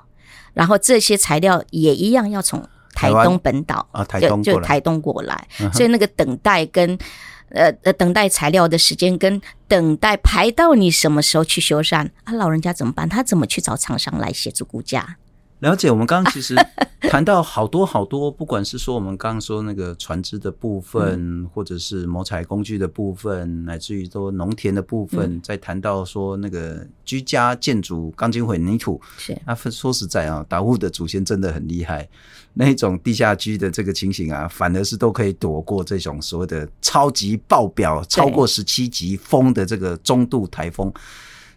[0.54, 2.64] 然后这些材料也一样要从
[2.94, 6.96] 台东本岛啊，台东就，就台东过来，嗯、所以那个等待跟
[7.48, 13.08] 呃呃等待材料的时间跟等待排到你什么时候去修缮啊，老人家怎么办？
[13.08, 15.16] 他怎么去找厂商来协助估价？
[15.60, 16.54] 了解，我们刚刚其实
[17.10, 32.08] 谈到好多好多，不管是说我们刚刚说那个船只的部分，嗯、或者是谋采工具的部分，乃至于说农田的部分，嗯、再谈到说那个居家建筑钢筋混凝土，是那说实在啊，达悟的祖先真的很厉害，
[32.54, 40.92] 那种地下居的这个情形啊，反而是都可以躲过这种所谓的超级爆表超过十七级风的这个中度台风。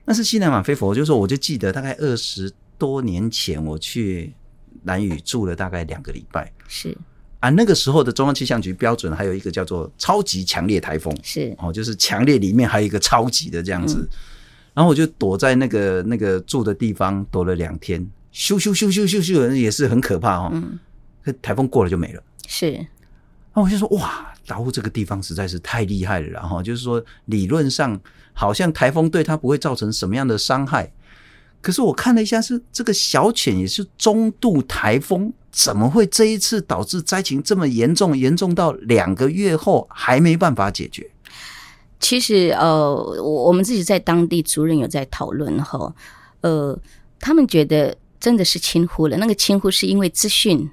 [0.06, 2.52] 那是西南马菲佛，就是说我就记得大概二十。
[2.82, 4.34] 多年前我去
[4.82, 6.98] 南屿住了大概两个礼拜，是。
[7.40, 11.56] 啊，那个时候的中央气象局标准还有一个叫做超级强烈台风，是。
[11.60, 14.10] 哦，就是强烈里面还有一个超级的这样子，嗯、
[14.74, 18.02] 然后我就躲在那个那个住的地方躲了两天，
[18.34, 20.50] 咻咻咻咻咻咻，也是很可怕哦。
[20.52, 20.80] 嗯，
[21.40, 22.84] 台风过了就没了，是，
[23.54, 28.00] 那我就说哇，达悟这个地方实在是太厉害了，然后就是说理论上
[28.34, 30.92] 好像台风对它不会造成什么样的伤害。
[31.62, 38.18] 可是我看了一下，是这个小犬也是中度台风，怎么会这一次导致灾情这么严重？
[38.18, 41.08] 严重到两个月后还没办法解决？
[42.00, 45.94] 其实，呃，我我们自己在当地族人有在讨论后，
[46.42, 46.76] 呃，
[47.20, 49.16] 他们觉得真的是轻忽了。
[49.18, 50.68] 那个轻忽是因为资讯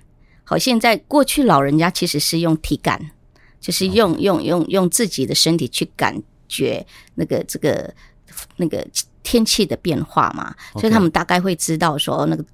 [0.44, 3.10] 好，现在过去老人家其实是用体感，
[3.60, 7.92] 就是用、用用用自己的身体去感觉那个这个
[8.56, 8.86] 那个。
[9.22, 12.44] 天气的变化嘛，所以他们大概会知道说那个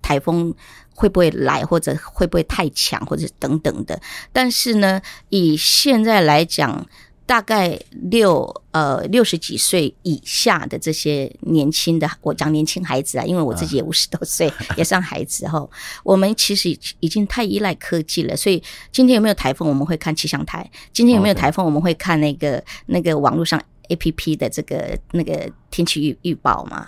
[0.00, 0.54] 台风
[0.94, 4.00] 会不会来，或者会不会太强，或者等等的。
[4.32, 6.86] 但是呢，以现在来讲，
[7.24, 15.66] 大概六呃六十几岁以下的这些年轻的，我讲年轻孩子啊，因为我自己也五十多岁，啊、也算孩子哈。
[16.04, 23.62] 我们其实已经太依赖科技了，所以今天有没有台风，我们会看气象台；今天有没有台风，我们会看那个.那个网络上
[23.94, 26.86] APP 的这个那个天气预预报嘛。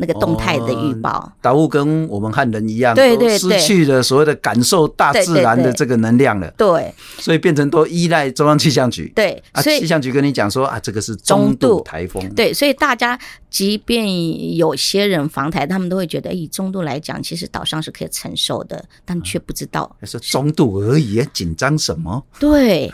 [0.00, 11.80] 那个动态的预报，导物、哦、跟我们汉人一样，对对对，失去了所谓的感受大自然的这个能量了，对，所以变成都依赖中央气象局，对，啊、气象局跟你讲说啊，这个是中度。
[11.80, 13.18] 台风，对，所以大家
[13.50, 22.24] 即便有些人防台，他们都会觉得以中度来讲，其实岛上是可以承受的，但却不知道，是中度而已，紧张什么？
[22.38, 22.88] 对，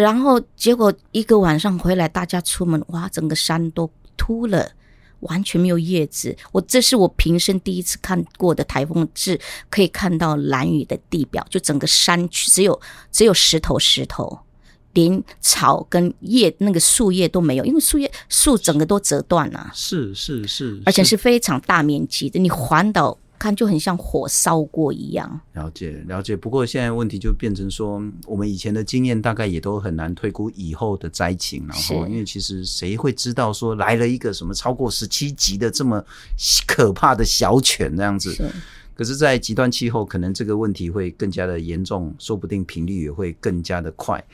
[0.00, 4.72] 然后结果一个晚上回来，大家出门哇，整个山都秃了。
[5.20, 12.78] 完全没有叶子，我这是我平生第一次看过的台风，是可以看到蓝雨的地表，就整个山区只有
[13.10, 14.40] 只有石头石头，
[14.92, 23.18] 连草跟叶那个树叶都没有，因为树叶树整个都折断了，是是是，是是而且是非常大面积的，你环岛。
[23.38, 25.40] 看就很像火烧过一样。
[25.52, 36.04] 了解了解，不过现在问题就变成说，我们以前的经验大概也都很难推估以后的灾情，然后因为其实谁会知道说来了一个什么超过十七级的这么
[36.66, 38.32] 可怕的小犬这样子？
[38.34, 38.50] 是。
[38.94, 44.24] 可是，在极端气候，可能这个问题会更加的严重，说不定频率也会更加的快。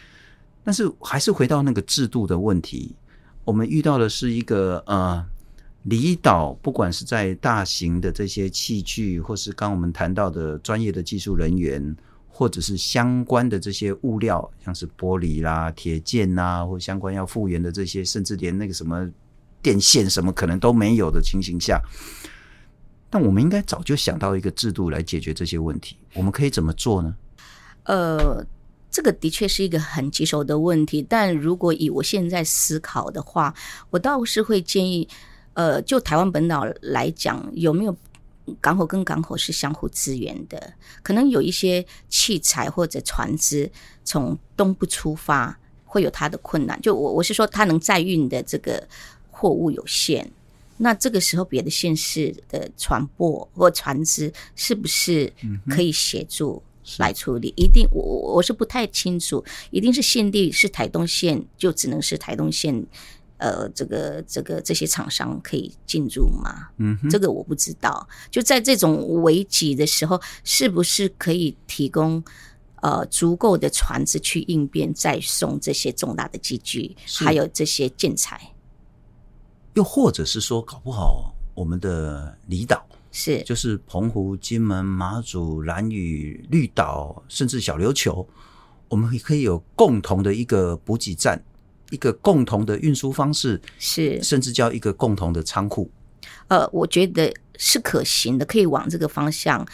[0.62, 2.94] 但是还是回到那个制度的问题，
[3.44, 5.26] 我们遇到的是一个呃。
[5.84, 11.96] 离岛不管是在大型的这些器具，或是刚我们谈到的专业的技术人员，
[12.28, 19.10] 或者是相关的这些物料，像是玻璃啦、铁件呐，或相关要复原的这些，甚至连那个什么
[19.60, 21.82] 电线什么可能都没有的情形下，
[23.10, 25.96] 但我们应该早就想到一个制度来解决这些问题。
[26.14, 27.12] 我们可以怎么做呢？
[27.86, 28.46] 呃，
[28.88, 33.52] 这个的确是一个很棘手的问题，但如果以我现在思考的话，
[33.90, 35.08] 我倒是会建议。
[35.54, 37.96] 呃，就台湾本岛来讲，有没有
[38.60, 40.72] 港口跟港口是相互支援的？
[41.02, 43.70] 可能有一些器材或者船只
[44.04, 46.80] 从东部出发，会有它的困难。
[46.80, 48.86] 就我我是说，它能载运的这个
[49.30, 50.28] 货物有限，
[50.78, 55.32] 那这个时候别的县市的船舶或船只是不是
[55.68, 56.62] 可以协助
[56.98, 57.50] 来处理？
[57.50, 58.02] 嗯、一定，我
[58.34, 62.84] 我是不太清楚，一定是限地是台东县，就只能是台东县。
[63.42, 66.68] 呃，这个这个这些厂商可以进入吗？
[66.76, 68.08] 嗯哼，这个我不知道。
[68.30, 72.22] 就在这种危急的时候，是不是可以提供
[72.82, 78.54] 呃足够的船只去应变，再送这些重大的机具，还有这些建材？
[79.74, 88.24] 又或者是说，搞不好我们的离岛是就是澎湖、金门、马祖、兰屿、绿岛，甚至小琉球，
[88.88, 91.42] 我们可以有共同的一个补给站。
[91.92, 95.90] 一个共同的运输方式是，甚至叫一个共同的仓库。
[96.48, 99.66] 呃，我觉得是可行的，可以往这个方向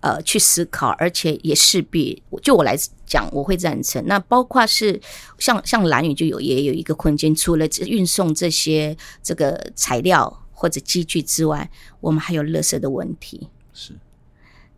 [0.00, 4.02] 呃去思考，而且也势必就我来讲，我会赞成。
[4.06, 4.98] 那包括是
[5.38, 13.50] 像像蓝宇就有也有一个空间，除了运送这些这个材料或者机具之外，我们还有垃圾的问题。
[13.74, 13.92] 是，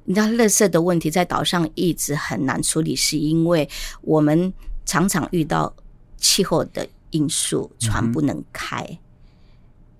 [0.02, 3.68] 你知道垃圾的问题在岛上一直很难处理，是因为
[4.02, 4.52] 我们
[4.84, 5.72] 常常遇到。
[6.18, 8.82] 气候的因素，船不能开。
[8.82, 8.98] 嗯、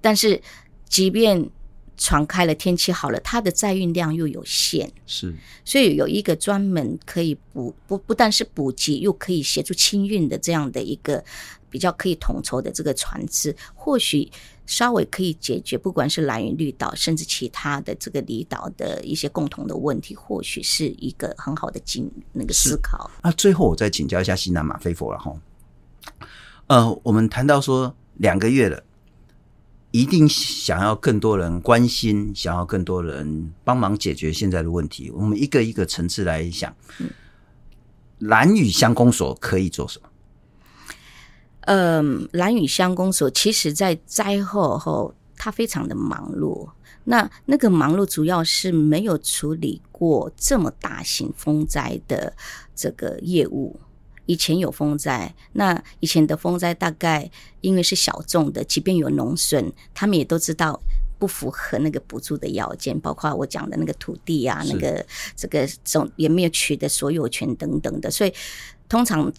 [0.00, 0.40] 但是，
[0.88, 1.48] 即便
[1.96, 4.92] 船开了，天气好了，它的载运量又有限。
[5.06, 11.24] 是，所以有一个专门可以补不不但是补给，又可以协助清运的这样的一个
[11.70, 14.30] 比较可以统筹的这个船只，或许
[14.64, 23.10] 稍微可以解决，不管是兰屿绿岛，甚至其他的这个离岛的一些共同的问题，或许是一个很好的经那个思考。
[23.22, 25.34] 那最后，我再请教一下西南马飞佛了哈。
[26.66, 28.82] 呃，我们谈到说两个月了，
[29.90, 35.10] 一定想要更多人关心，想要更多人帮忙解决现在的问题。
[35.10, 37.08] 我们一个一个层次来想，嗯，
[38.18, 40.08] 兰屿乡公所可以做什么？
[41.62, 46.68] 呃，蓝雨乡公所其实在灾后后，他非常的忙碌。
[47.04, 52.34] 那那个忙碌主要是没有处理过这么大型风灾的
[52.74, 53.80] 这个业务。
[54.28, 57.28] 以前有风灾，那以前的风灾大概
[57.62, 60.78] 因为是小众的，即便有农损，他们也都知道
[61.18, 68.32] 不符合那个补助的要件，包括我讲的那个土地啊，是那个这个总也没有取得所有权等等的，所以
[68.86, 69.32] 通常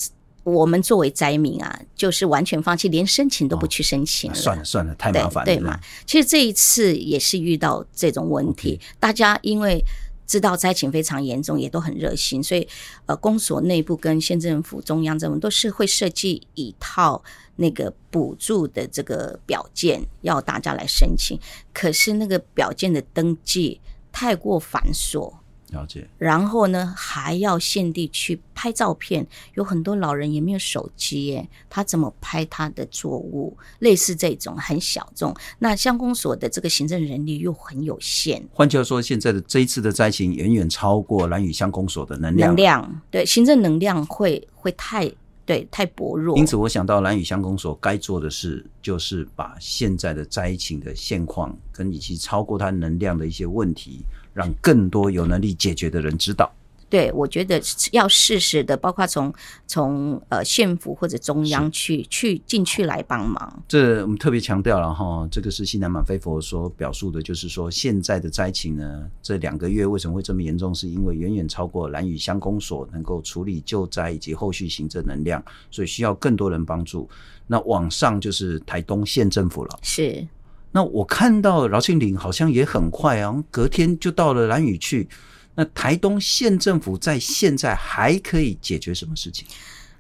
[0.44, 4.36] 我们作为灾民啊，就是完全放弃，连申请都不去申请了。
[4.36, 5.80] 哦，算了算了，太麻烦了，对，对嘛？
[6.08, 8.96] 其实这一次也是遇到这种问题，Okay.
[9.00, 9.86] 大家因为。
[10.30, 12.68] 知道灾情非常严重，也都很热心，所以
[13.08, 17.24] 呃，公所内部跟县政府、中央政府都是会设计一套
[17.56, 21.36] 那个补助的这个表件，要大家来申请。
[21.74, 25.34] 可是那个表件的登记太过繁琐。
[25.72, 33.56] 了解，然后呢，还要现地去拍照片，有很多老人也没有手机耶，他怎么拍他的作物？
[33.80, 38.44] 类似这种很小众，那乡公所的这个行政人力又很有限。
[38.52, 45.12] 换句话说，现在的这一次的灾情远远超过兰屿乡公所的能量，能量对行政能量会会太
[45.46, 46.38] 对太薄弱。
[46.38, 54.04] 因此，我想到蓝屿乡公所该做的事，就是把现在的灾情的现况跟以及超过它能量的一些问题。
[54.40, 56.50] 让更多有能力解决的人知道。
[56.90, 57.62] 对，我觉得
[57.92, 59.32] 要适时的，包括从
[59.68, 63.64] 从呃县府或者中央去去进去来帮忙。
[63.68, 70.74] 这我们特别强调了哈，这个是西南满飞佛所表述的，就是说现在的灾情呢，这两个月为什么会这么严重？
[70.74, 77.08] 是因为远远超过蓝屿乡公所能够处理救灾以及后续行政能量，所以需要更多人帮助。
[77.46, 79.80] 那往上就是台东县政府了。
[79.84, 80.26] 是。
[80.72, 85.08] 那我看到饶庆铃好像也很快啊，隔天就到了兰屿去。
[85.56, 89.46] 那台东县政府在现在还可以解决什么事情？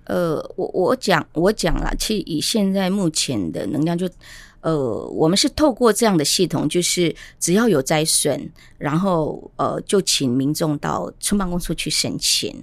[0.06, 4.10] 呃，我我讲我讲了，其实以现在目前的能量就，
[4.62, 12.56] 呃，我们是透过这样的系统，就是只要有灾损，然后呃，就请民众到村办公处去申请。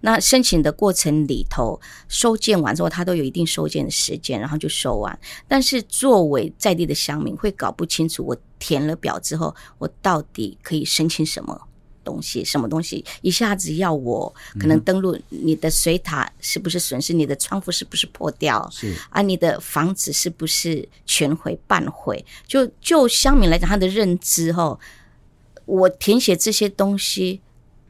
[0.00, 5.18] 那申请的过程里头，收件完之后，他都有一定收件的时间，然后就收完。
[5.46, 11.60] 但是作为在地的乡民，会搞不清楚，我填了表之后，我到底可以申请什么
[12.04, 12.44] 东西？
[12.44, 17.12] 什么东西一下子要我可能登录你的水塔是不是损失？
[17.12, 18.68] 你的窗户是不是破掉？
[18.72, 22.24] 是啊，你的房子是不是全毁半毁？
[22.46, 24.78] 就就乡民来讲，他的认知哦，
[25.66, 27.40] 我填写这些东西。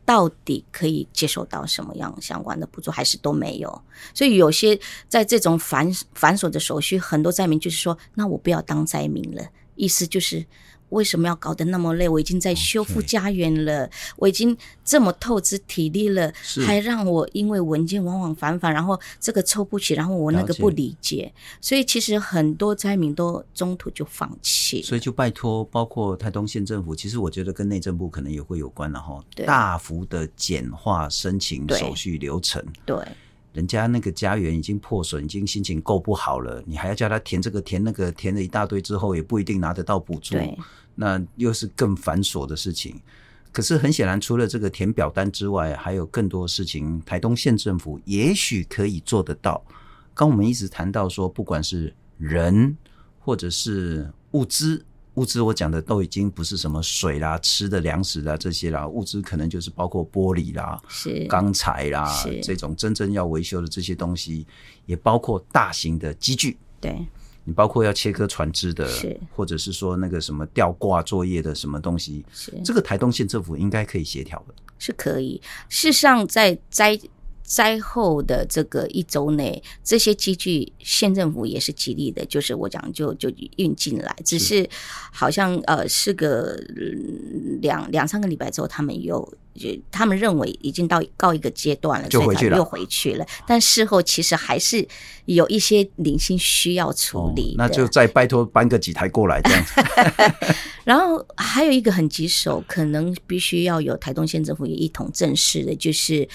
[0.09, 3.83] 到底可以接受到什么样相关的补助，还是都没有？
[4.15, 9.43] 所以有些在这种繁繁琐的手续，很多灾民就是说：“那我不要当灾民了。”
[9.77, 10.47] 意思就是。
[10.91, 12.09] 为什么要搞得那么累？
[12.09, 16.33] 我已经在修复家园了，我已经这么透支体力了，
[16.67, 24.83] 还让我因为文件往往反反，然后这个凑不起，然后我那个不理解，所以其实很多灾民都中途就放弃。
[24.83, 32.65] 所以就拜托，包括台东县政府，其实我觉得跟内政部可能也会有关，然后大幅的简化申请手续流程。
[32.85, 32.97] 对。
[33.59, 40.37] 人家那个家园已经破损，已经心情够不好了，你还要叫他填这个填那个，填了一大堆之后，也不一定拿得到补助。
[40.95, 43.03] 那又是更繁琐的事情。
[43.51, 49.61] 可是很显然，除了这个填表单之外，还有更多事情，台东县政府也许可以做得到。
[50.15, 52.77] 刚我们一直谈到说，不管是人
[53.19, 54.85] 或者是物资。
[55.19, 61.27] 物资我讲的都已经不是什么水啦、吃的粮食啦这些啦，物资可能就是包括玻璃啦、是。
[61.27, 62.09] 钢材啦
[62.41, 64.47] 这种真正要维修的这些东西，
[64.87, 66.57] 也包括大型的机具。
[66.81, 67.05] 对，
[67.43, 69.19] 你包括要切割船只的，是。
[69.35, 72.53] 或者是说那个什么吊挂作业的什么东西，是。
[72.65, 75.43] 这个台东县政府应该可以协调的，是可以。
[75.69, 76.97] 事实上，在灾
[77.49, 84.69] 灾后的这个一周内，这些机具县政府也是极力的，就是我讲就就运进来，只是
[85.11, 86.63] 好像呃是个
[87.63, 93.25] 两两三个礼拜之后，他们又就他们认为已经到告一个阶段了，就回去了，又回去了。
[93.47, 94.87] 但事后其实还是
[95.25, 99.73] 有一些零星需要处理，哦，那就再拜托搬个几台过来这样子。
[100.85, 106.29] 然后还有一个很棘手，可能必须要有台东县政府也一同正视的，就是。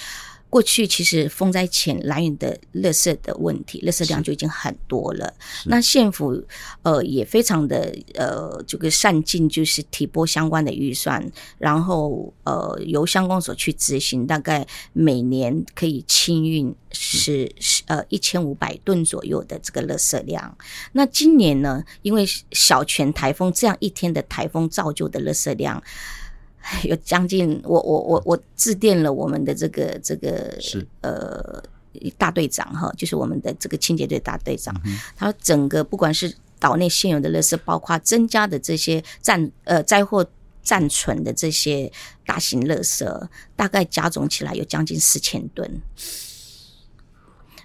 [0.54, 5.34] 过去其实风灾前兰屿的垃圾的问题，垃圾量就已经很多了。
[5.66, 6.46] 那县府
[6.84, 11.28] 呃也非常的呃这个善尽，就是提拨相关的预算，
[11.58, 17.52] 然后呃由乡公所去执行，大概每年可以清运是
[17.88, 20.56] 呃一千五百吨左右的这个垃圾量。
[20.92, 25.82] 那今年呢，因为小泉台风这样一天的台风造就的垃圾量。
[26.84, 31.62] 有将近，我我我我致电了我们的这个这个是呃
[32.18, 40.26] 大队长哈，就是我们的这个清洁队大队长，嗯，他整个不管是岛内现有的垃圾，包括增加的这些暂呃灾后
[40.62, 41.92] 暂存的这些
[42.26, 45.82] 大型垃圾，大概加总起来有将近四千吨。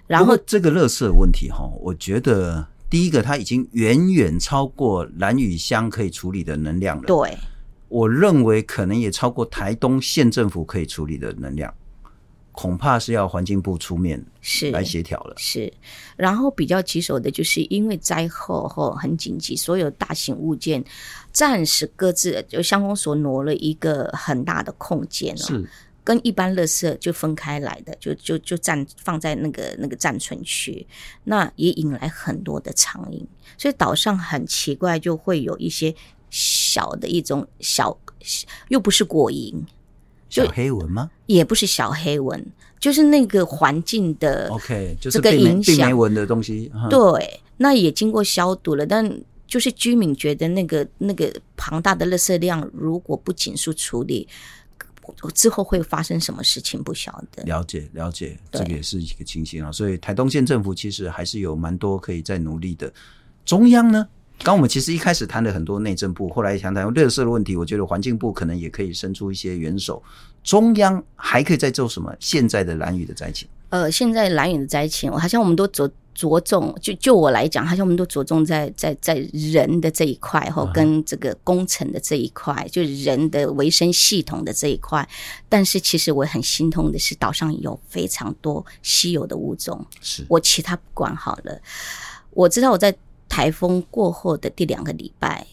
[0.05, 7.03] 然后这个垃圾问题哈，我觉得第一个它已经远远超过蓝雨乡可以处理的能量了。
[7.05, 7.37] 对。
[7.89, 11.73] 我认为可能也超过台东县政府可以处理的能量，
[12.51, 15.33] 恐怕是要环境部出面是来协调了。
[15.37, 15.73] 是，
[16.15, 20.83] 然后比较棘手的就是因为灾后后很紧急，所有大型物件
[21.31, 25.37] 暂时搁置，就乡公所挪了一个很大的空间哦。
[25.37, 25.69] 是。
[26.01, 30.87] 跟一般垃圾就分开来的，就就就暂放在那个那个暂存区，
[31.25, 33.23] 那也引来很多的苍蝇，
[33.59, 35.93] 所以岛上很奇怪，就会有一些
[36.79, 37.95] 小的一种小，
[38.69, 39.53] 又不是果蝇，
[40.29, 41.11] 小黑蚊吗？
[41.25, 42.43] 也不是小黑蚊，
[42.79, 46.71] 就是那个环境的 OK，就是这个影响蚊的东西。
[46.89, 54.27] 对，那也经过消毒了，但就是居民觉得那个那个庞大的垃圾量，如果不紧速处理。
[55.33, 57.41] 之后会发生什么事情不晓得。
[57.43, 59.71] 了解了解，这个也是一个情形啊。
[59.71, 62.93] 所以台东县政府其实还是有蛮多可以再努力的。
[63.43, 64.07] 中央呢，
[64.43, 70.01] 刚我们其实一开始谈了很多内政部，后来想谈绿色的问题，我觉得环境部可能也可以伸出一些援手。
[70.43, 72.15] 中央还可以再做什么？
[72.19, 73.47] 现在的兰屿的灾情？
[73.69, 75.89] 呃，现在兰屿的灾情，好像我们都着。
[76.15, 85.07] 着重就就我来讲，好像我们都着重在在在人的这一块，哈，跟这个工程的这一块，就是人的维生系统的这一块。
[85.47, 91.57] 但是其实我很心痛的是，岛上有非常多稀有的物种，是我其他不管好了。
[92.31, 92.93] 我知道我在
[93.39, 95.47] 台风过后的第两个礼拜。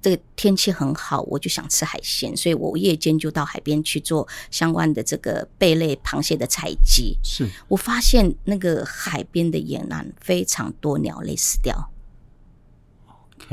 [0.00, 7.18] 这个天气很好，我就想吃海鲜，所以我夜间就到海边去做相关的这个贝类、螃蟹的采集。
[7.22, 11.90] 是我发现那个海边的沿岸非常多鸟类死掉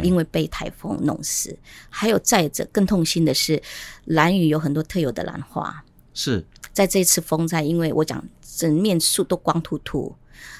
[0.02, 1.58] 因为被台风弄死。
[1.90, 3.62] 还有再者更痛心的是，
[4.06, 5.84] 兰屿有很多特有的兰花。
[6.14, 6.46] 是
[6.76, 8.24] 在这次风灾，因为我讲
[8.56, 10.16] 整面树都光秃秃，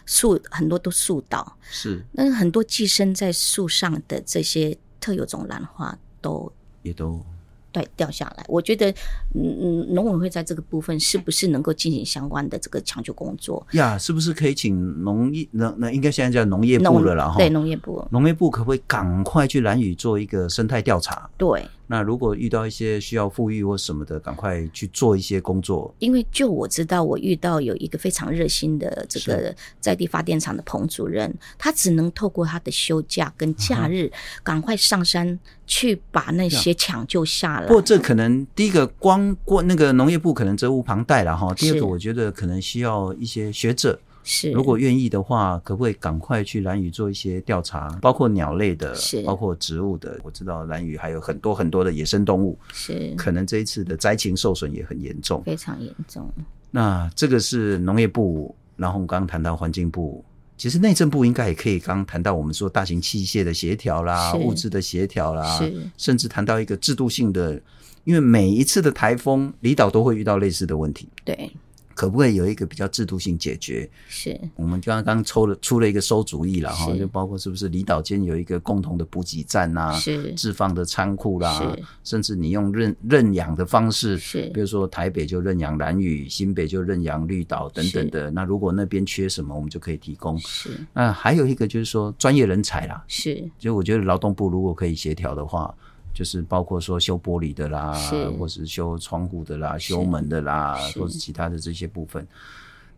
[0.08, 1.56] 树很多都树倒。
[1.70, 4.76] 是那很多寄生在树上的这些。
[4.98, 6.52] 特有种兰花都
[6.82, 7.24] 也都
[7.72, 8.90] 对掉下来，我觉得，
[9.36, 14.00] 嗯嗯，农委会在这个部分是不是能够进行相关的这个抢救工作呀？
[14.00, 17.30] 是不是可以请农业那那应该现在叫农业部了啦？
[17.30, 21.30] 哈，对，农业部，农业部可不可以赶快去兰屿做一个生态调查？
[21.38, 21.64] 对。
[21.88, 25.94] 那如果遇到一些需要富裕或什么的，赶快去做一些工作。
[26.00, 34.12] 因为就我知道，我遇到有一个非常热心的这个在地发电厂的彭主任，他只能透过他的休假跟假日，
[34.44, 37.68] 赶快上山去把那些抢救下来。
[37.68, 41.54] 不过这可能第一个光过那个农业部可能责无旁贷了哈。
[41.54, 44.00] 第二个我觉得可能需要一些学者。
[44.28, 50.20] 是，如果愿意的话，可不可以赶快去兰屿做一些调查，包括鸟类的，是，包括植物的。
[50.24, 56.28] 我知道兰屿还有很多很多的野生动物，是，可能这一次的灾情受损也很严重，非常严重。
[56.72, 60.26] 那这个是农业部，然后我们刚刚谈到环境部，
[60.58, 61.80] 其实内政部应该也可以。
[61.80, 67.62] 刚刚谈到我们说大型器械的协调啦，物资的协调啦，是，甚至谈到一个制度性的，
[68.06, 71.08] 因为每一次的台风，离岛都会遇到类似的问题。
[71.24, 71.52] 对。
[71.96, 73.90] 可不可以有一个比较制度性解决？
[74.08, 88.30] 是，我们刚刚抽了出了一个馊主意了哈，就包括是不是离岛间有一个共同的补给站呐、啊，是置放的仓库啦，甚至你用认认养的方式，是，比如说台北就认养兰屿，新北就认养绿岛等等的。
[88.30, 90.38] 那如果那边缺什么，我们就可以提供。
[90.40, 95.74] 是，那还有一个就是说专业人才啦，是，就我觉得劳动部如果可以协调的话。
[96.16, 97.92] 就是包括说修玻璃的啦，
[98.40, 102.26] 或是修窗户的啦，修门的啦，或是其他的这些部分。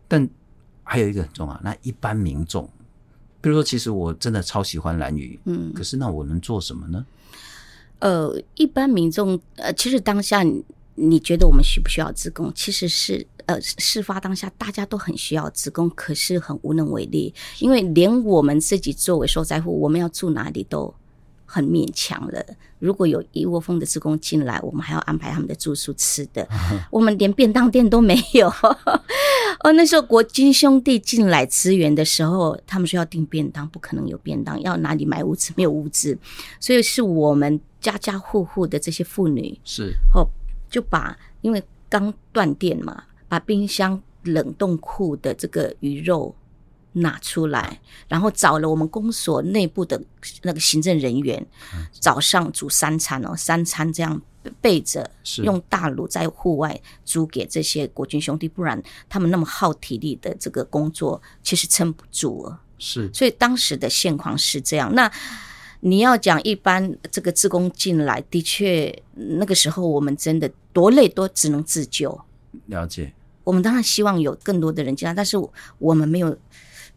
[0.06, 0.26] 但
[0.84, 2.66] 还有一个很重要，那一般民众，
[3.40, 7.04] 比如说，其实我真的超喜欢兰屿，嗯，可是那我能做什么呢？
[7.98, 10.44] 呃，一般民众，呃，其实当下
[10.94, 12.52] 你觉得我们需不需要自工？
[12.54, 20.94] 其实是，呃，事发当下大家都很需要志工，可是很无能为力，因为连我们自己作为受灾户，我们要住哪里都。
[21.50, 22.44] 很勉强了。
[22.78, 26.46] 如果有一窝蜂的职工进来，我们还要安排他们的住宿、吃的。
[26.90, 28.48] 我们连便当店都没有。
[29.64, 35.52] 哦，那时候国军兄弟进来支援的时候，他们说要订便当，不可能有便当，要哪里买物资？
[35.56, 36.16] 没有物资，
[36.60, 40.28] 所以是我们家家户户的这些妇女是哦，
[40.70, 46.34] 就把因为刚断电嘛，把冰箱冷冻库的这个鱼肉。
[47.00, 50.00] 拿出来，然后找了我们公所内部的
[50.42, 51.44] 那个行政人员，
[51.92, 54.20] 早上煮三餐哦，三餐这样
[54.60, 55.10] 备着，
[55.42, 62.60] 用大炉在户外煮给这些国军兄弟，不然他们那么耗体力的这个工作，其实撑不住啊。
[62.78, 64.94] 是，所以当时的现况是这样。
[64.94, 65.10] 那
[65.80, 72.20] 你要讲一般这个自工进来，的确那个时候我们真的多累都只能自救。
[72.66, 73.12] 了解。
[73.44, 75.36] 我们当然希望有更多的人进来，但是
[75.78, 76.36] 我们没有。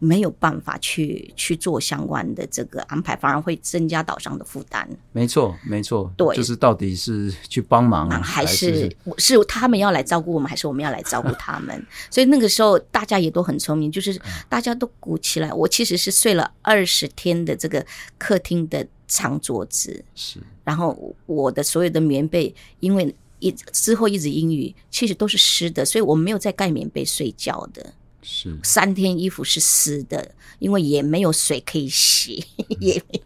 [0.04, 4.90] 没有办法去去做相关的这个安排，反而会增加岛上的负担。
[5.12, 11.86] 没错，没错，对，就是到底是去帮忙，还是是他们要来照顾我们，还是我们要来照顾他们？
[12.10, 15.54] 所以那个时候大家也都很聪明，就是大家都鼓起来。
[15.54, 17.86] 我其实是睡了二十天的这个
[18.18, 27.94] 客厅的长桌子，是，然后我的所有的棉被，因为一之后一直阴雨，其实都是湿的，所以我没有在盖棉被睡觉的。
[28.24, 32.46] 是三天衣服是湿的，因为也没有水可以洗，
[32.80, 33.22] 也没有，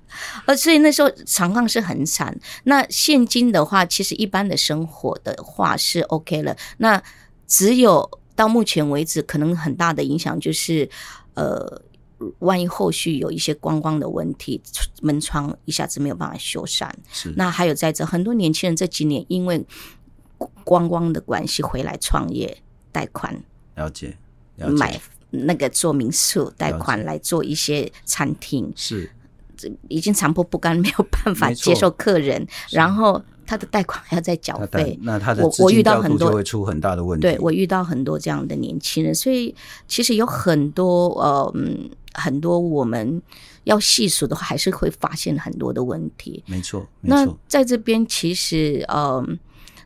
[0.45, 2.37] 呃，所以那时候常况是很惨。
[2.63, 6.55] 那现今的话，其实一般的生活的话是 OK 了。
[6.77, 7.01] 那
[7.47, 10.89] 只有到目前为止，可能很大的影响就是，
[11.33, 11.81] 呃，
[12.39, 14.61] 万一后续有一些光光的问题，
[15.01, 16.89] 门窗一下子没有办法修缮。
[17.11, 17.33] 是。
[17.35, 19.65] 那还有在这很多年轻人这几年因为
[20.63, 22.57] 光光的关系回来创业
[22.91, 23.43] 贷款。
[23.75, 24.17] 了解。
[24.57, 24.99] 买
[25.29, 29.11] 那个做民宿贷款来做一些餐厅，是。
[29.87, 37.21] 已经残破不堪，没有办法接受客人，然后他的贷款还要再缴费，那他的资金调度就会出很大的问题。
[37.21, 39.55] 对，我遇到很多这样的年轻人，所以
[39.87, 43.19] 其实有很多呃嗯很多我们
[43.63, 46.43] 要细数的话，还是会发现很多的问题。
[46.47, 49.25] 没错，那在这边其实呃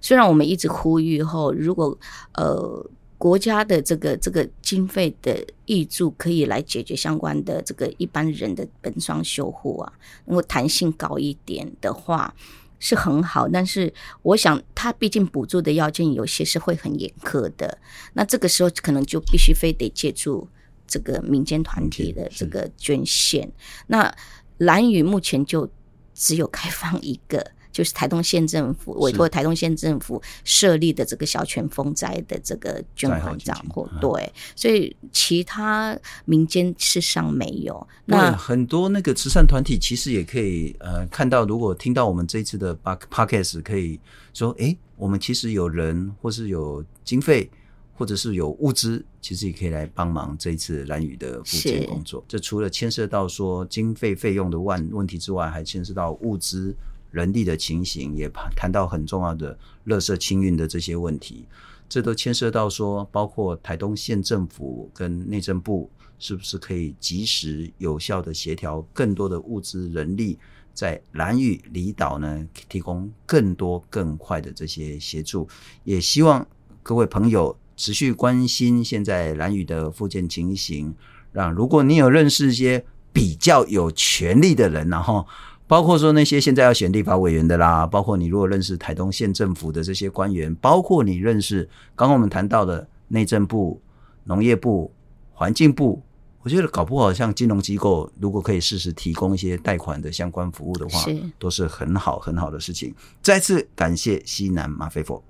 [0.01, 1.95] 虽然我们一直呼吁后，如果
[2.33, 2.89] 呃。
[3.19, 9.93] 国家的这个这个经费的挹注，可以来解决相关的这个一般人的本双修护啊，
[10.25, 12.33] 如果弹性高一点的话
[12.79, 13.45] 是很好。
[13.49, 17.77] 但是我想，它毕竟补助的要件有些是会很严苛的。
[18.13, 20.47] 那这个时候可能就必须非得借助
[20.87, 23.51] 这个民间团体的这个捐献。
[23.87, 24.15] 那
[24.59, 25.69] 兰屿目前就
[26.13, 27.51] 只有开放一个。
[27.79, 37.87] 就是台东县政府委托台东县政府设立的这个小泉风灾的这个捐款账户，对，所以其他民间事实上没有。
[38.03, 42.77] 那很多那个慈善团体其实也可以呃看到，如果听到我们这一次的
[43.09, 43.97] podcast 可以
[44.33, 47.49] 说，哎，我们其实有人或是有经费，
[47.93, 52.21] 或者是有物资，其实也可以来帮忙这一次兰屿的复建工作。
[52.27, 56.75] 这除了牵涉到说经费费用的问问题之外，还牵涉到物资。
[57.11, 59.57] 人力的情形，也谈到很重要的
[59.87, 61.45] 垃圾清运的这些问题，
[61.87, 65.89] 这都牵涉到说，包括台东县政府跟内政部
[66.19, 70.37] 是不是可以及时有效的协调更多的物资人力，
[70.73, 75.47] 在兰屿离岛呢，提供更多更快的这些协助。
[75.83, 76.45] 也希望
[76.83, 80.93] 各位朋友持续关心现在兰屿的复建情形，
[81.31, 85.25] 让如果你有认识一些比较有权力的人，然后。
[85.69, 93.79] 包括说那些现在要选立法委员的啦，包括你如果认识台东县政府的这些官员，包括你认识刚刚我们谈到的内政部、
[94.23, 94.91] 农业部、
[95.31, 96.01] 环境部，
[96.41, 102.91] 我觉得搞不好像金融机构如果可以适时提供一些贷款的相关服务的话，是都是很好很好的事情。
[103.21, 105.23] 再次感谢西南马菲佛，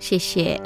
[0.00, 0.58] 谢谢。